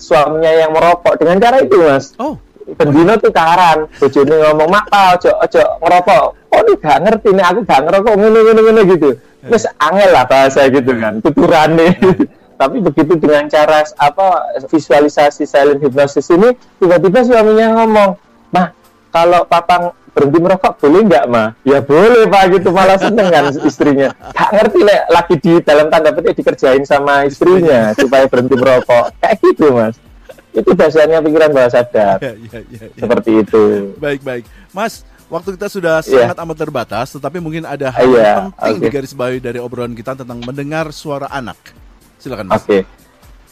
suaminya 0.00 0.52
yang 0.52 0.72
merokok 0.72 1.20
dengan 1.20 1.36
cara 1.40 1.60
itu, 1.60 1.76
Mas 1.84 2.16
Oh, 2.16 2.40
bendino 2.74 3.14
tuh 3.22 3.30
karan 3.30 3.86
bojone 4.02 4.34
ngomong 4.34 4.68
mak 4.74 4.84
pa 4.90 5.14
ojo 5.14 5.30
ojo 5.38 5.62
ngerokok. 5.86 6.24
Oh 6.50 6.60
ini 6.66 6.72
gak 6.82 6.98
ngerti 7.06 7.28
nih 7.30 7.44
aku 7.46 7.60
gak 7.62 7.80
ngerokok 7.86 8.14
ngene 8.18 8.38
ngene 8.42 8.60
ngene 8.66 8.82
gitu. 8.90 9.10
Terus 9.46 9.64
angel 9.78 10.10
lah 10.10 10.24
bahasa 10.26 10.66
gitu 10.66 10.92
kan 10.98 11.22
tuturane. 11.22 11.94
Tapi 12.60 12.80
begitu 12.80 13.20
dengan 13.20 13.46
cara 13.52 13.84
apa 14.00 14.56
visualisasi 14.64 15.44
silent 15.44 15.78
hypnosis 15.84 16.24
ini 16.32 16.56
tiba-tiba 16.80 17.20
suaminya 17.20 17.76
ngomong 17.76 18.16
mah 18.50 18.72
kalau 19.12 19.44
papa 19.44 19.92
berhenti 20.16 20.40
merokok 20.40 20.80
boleh 20.80 21.04
nggak 21.04 21.24
mah 21.28 21.52
ya 21.60 21.84
boleh 21.84 22.24
pak 22.24 22.42
gitu 22.56 22.72
malah 22.72 22.96
seneng 22.96 23.28
kan 23.28 23.52
istrinya. 23.60 24.08
Gak 24.32 24.50
ngerti 24.56 24.80
le, 24.80 24.96
lagi 25.12 25.34
di 25.36 25.52
dalam 25.60 25.92
tanda 25.92 26.16
petik 26.16 26.40
dikerjain 26.40 26.82
sama 26.88 27.28
istrinya 27.28 27.92
supaya 27.92 28.24
berhenti 28.24 28.56
merokok. 28.56 29.12
Kayak 29.20 29.36
gitu 29.44 29.76
mas 29.76 30.00
itu 30.56 30.70
dasarnya 30.72 31.20
pikiran 31.20 31.52
bawah 31.52 31.68
sadar 31.68 32.16
ya, 32.26 32.32
ya, 32.32 32.60
ya, 32.66 32.84
ya. 32.88 33.00
seperti 33.04 33.30
itu. 33.44 33.62
Baik, 33.96 34.20
baik. 34.24 34.44
Mas, 34.72 35.04
waktu 35.28 35.52
kita 35.54 35.68
sudah 35.68 36.00
Iya. 36.00 36.32
sangat 36.32 36.38
amat 36.40 36.56
terbatas, 36.56 37.12
tetapi 37.12 37.38
mungkin 37.38 37.62
ada 37.62 37.92
hal 37.92 38.08
Iya, 38.08 38.24
yang 38.24 38.48
penting 38.50 38.76
oke. 38.76 38.82
di 38.82 38.88
garis 38.90 39.12
bawahi 39.12 39.38
dari 39.38 39.58
obrolan 39.60 39.92
kita 39.92 40.16
tentang 40.16 40.40
mendengar 40.40 40.88
suara 40.90 41.28
anak. 41.28 41.58
Silakan, 42.16 42.48
Mas. 42.48 42.64
Oke. 42.64 42.88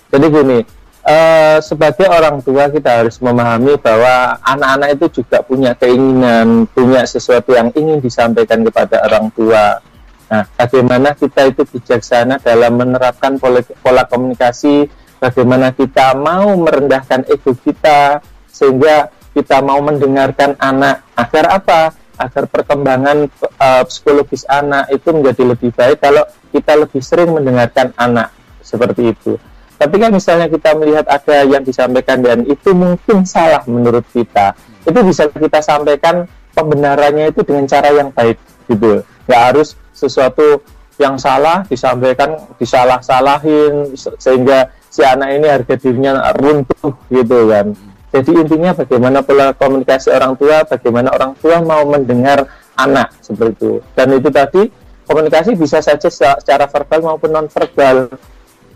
Jadi 0.08 0.26
gini, 0.30 0.58
eh, 1.02 1.58
sebagai 1.60 2.06
orang 2.06 2.40
tua 2.40 2.70
kita 2.70 3.02
harus 3.02 3.18
memahami 3.18 3.76
bahwa 3.76 4.38
anak-anak 4.40 4.88
itu 4.96 5.20
juga 5.20 5.42
punya 5.42 5.74
keinginan, 5.74 6.64
punya 6.70 7.04
sesuatu 7.04 7.52
yang 7.52 7.68
ingin 7.74 8.00
disampaikan 8.00 8.62
kepada 8.62 9.04
orang 9.04 9.28
tua. 9.34 9.82
Nah, 10.24 10.48
bagaimana 10.56 11.12
kita 11.12 11.52
itu 11.52 11.68
bijaksana 11.68 12.40
dalam 12.40 12.80
menerapkan 12.80 13.36
pola, 13.36 13.60
pola 13.84 14.08
komunikasi, 14.08 14.88
bagaimana 15.24 15.72
kita 15.72 16.12
mau 16.12 16.52
merendahkan 16.52 17.24
ego 17.32 17.56
kita 17.56 18.20
sehingga 18.52 19.08
kita 19.32 19.64
mau 19.64 19.80
mendengarkan 19.80 20.52
anak 20.60 21.00
agar 21.16 21.56
apa? 21.56 21.80
Agar 22.14 22.46
perkembangan 22.46 23.26
eh, 23.40 23.82
psikologis 23.88 24.44
anak 24.46 24.92
itu 24.92 25.08
menjadi 25.10 25.42
lebih 25.56 25.72
baik 25.72 25.98
kalau 25.98 26.22
kita 26.52 26.76
lebih 26.76 27.00
sering 27.02 27.32
mendengarkan 27.32 27.90
anak 27.96 28.30
seperti 28.60 29.16
itu. 29.16 29.40
Tapi 29.74 29.98
kan 29.98 30.14
misalnya 30.14 30.46
kita 30.46 30.70
melihat 30.78 31.02
ada 31.10 31.42
yang 31.42 31.66
disampaikan 31.66 32.22
dan 32.22 32.46
itu 32.46 32.70
mungkin 32.70 33.26
salah 33.26 33.66
menurut 33.66 34.06
kita, 34.14 34.54
itu 34.86 35.00
bisa 35.02 35.26
kita 35.26 35.58
sampaikan 35.58 36.30
pembenarannya 36.54 37.34
itu 37.34 37.42
dengan 37.42 37.66
cara 37.66 37.90
yang 37.90 38.14
baik 38.14 38.38
gitu. 38.70 39.02
Nggak 39.26 39.42
harus 39.50 39.74
sesuatu 39.90 40.62
yang 40.94 41.18
salah 41.18 41.66
disampaikan 41.66 42.38
disalah-salahin 42.56 43.98
se- 43.98 44.14
sehingga 44.18 44.70
si 44.86 45.02
anak 45.02 45.28
ini 45.34 45.46
harga 45.50 45.74
dirinya 45.74 46.30
runtuh 46.38 46.94
gitu 47.10 47.50
kan. 47.50 47.74
Jadi 48.14 48.30
intinya 48.30 48.70
bagaimana 48.70 49.18
pola 49.26 49.50
komunikasi 49.50 50.14
orang 50.14 50.38
tua, 50.38 50.62
bagaimana 50.62 51.10
orang 51.10 51.34
tua 51.34 51.58
mau 51.66 51.82
mendengar 51.82 52.46
anak 52.78 53.10
seperti 53.18 53.58
itu. 53.58 53.72
Dan 53.98 54.14
itu 54.14 54.30
tadi 54.30 54.62
komunikasi 55.02 55.58
bisa 55.58 55.82
saja 55.82 56.06
se- 56.06 56.38
secara 56.38 56.70
verbal 56.70 57.00
maupun 57.02 57.30
non 57.34 57.46
verbal. 57.50 58.14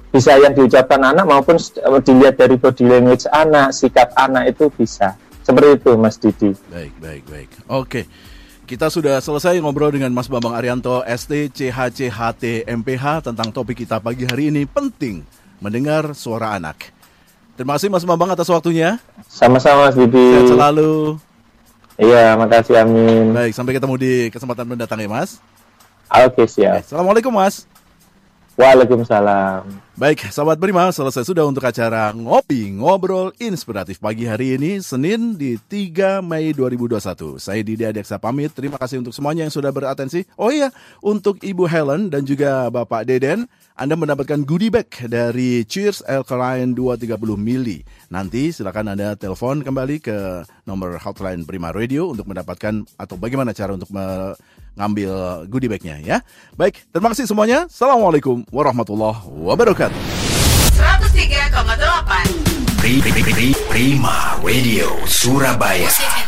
Bisa 0.09 0.41
yang 0.41 0.57
diucapkan 0.57 1.05
anak 1.05 1.29
maupun 1.29 1.61
dilihat 2.01 2.41
dari 2.41 2.57
body 2.57 2.85
language 2.89 3.29
anak, 3.29 3.77
sikap 3.77 4.11
anak 4.17 4.57
itu 4.57 4.73
bisa. 4.73 5.15
Seperti 5.45 5.81
itu 5.81 5.91
Mas 6.01 6.17
Didi. 6.17 6.51
Baik, 6.73 6.93
baik, 6.99 7.23
baik. 7.29 7.51
Oke. 7.69 8.01
Kita 8.69 8.93
sudah 8.93 9.17
selesai 9.25 9.65
ngobrol 9.65 9.89
dengan 9.97 10.13
Mas 10.13 10.29
Bambang 10.29 10.53
Arianto, 10.53 11.01
ST, 11.01 11.57
CHCHT, 11.57 12.69
MPH 12.69 13.25
tentang 13.25 13.49
topik 13.49 13.81
kita 13.81 13.97
pagi 13.97 14.29
hari 14.29 14.53
ini 14.53 14.69
penting 14.69 15.25
mendengar 15.57 16.13
suara 16.13 16.53
anak. 16.53 16.93
Terima 17.57 17.81
kasih 17.81 17.89
Mas 17.89 18.05
Bambang 18.05 18.29
atas 18.29 18.45
waktunya. 18.53 19.01
Sama-sama 19.25 19.89
Mas 19.89 19.97
Didi. 19.97 20.21
Sehat 20.21 20.53
selalu. 20.53 21.17
Iya, 21.97 22.37
makasih 22.37 22.85
amin. 22.85 23.33
Baik, 23.33 23.57
sampai 23.57 23.73
ketemu 23.73 23.95
di 23.97 24.13
kesempatan 24.29 24.69
mendatang 24.69 25.01
ya 25.01 25.09
Mas. 25.09 25.41
Oke, 26.29 26.45
siap. 26.45 26.85
Assalamualaikum 26.85 27.33
Mas. 27.33 27.65
Waalaikumsalam. 28.59 29.71
Baik, 29.95 30.31
sahabat 30.35 30.59
Prima, 30.59 30.91
selesai 30.91 31.23
sudah 31.23 31.47
untuk 31.47 31.63
acara 31.63 32.11
Ngopi 32.11 32.75
Ngobrol 32.75 33.31
Inspiratif 33.39 34.03
pagi 34.03 34.27
hari 34.27 34.59
ini, 34.59 34.83
Senin 34.83 35.39
di 35.39 35.55
3 35.59 36.19
Mei 36.27 36.51
2021. 36.51 37.39
Saya 37.39 37.63
Didi 37.63 37.87
Adiaksa 37.87 38.19
pamit, 38.19 38.51
terima 38.51 38.83
kasih 38.83 38.99
untuk 38.99 39.15
semuanya 39.15 39.47
yang 39.47 39.55
sudah 39.55 39.71
beratensi. 39.71 40.27
Oh 40.35 40.51
iya, 40.51 40.75
untuk 41.03 41.39
Ibu 41.39 41.71
Helen 41.71 42.11
dan 42.11 42.27
juga 42.27 42.67
Bapak 42.67 43.07
Deden, 43.07 43.47
Anda 43.79 43.95
mendapatkan 43.95 44.43
goodie 44.43 44.75
bag 44.75 44.91
dari 45.07 45.63
Cheers 45.63 46.03
Alkaline 46.11 46.75
230 46.75 47.15
mili. 47.39 47.87
Nanti 48.11 48.51
silakan 48.51 48.99
Anda 48.99 49.15
telepon 49.15 49.63
kembali 49.63 50.03
ke 50.03 50.43
nomor 50.67 50.99
hotline 50.99 51.47
Prima 51.47 51.71
Radio 51.71 52.11
untuk 52.11 52.27
mendapatkan 52.27 52.87
atau 52.99 53.15
bagaimana 53.15 53.55
cara 53.55 53.75
untuk 53.75 53.91
mengambil 54.79 55.43
goodie 55.51 55.67
bagnya 55.67 55.99
ya. 55.99 56.23
Baik, 56.55 56.87
terima 56.95 57.11
kasih 57.11 57.27
semuanya. 57.27 57.67
Assalamualaikum 57.67 58.47
warahmatullahi 58.55 59.27
wabarakatuh. 59.27 59.99
103,8 60.79 62.79
Prima 63.67 64.39
Radio 64.39 64.87
Surabaya. 65.03 65.91
Musik 65.91 66.28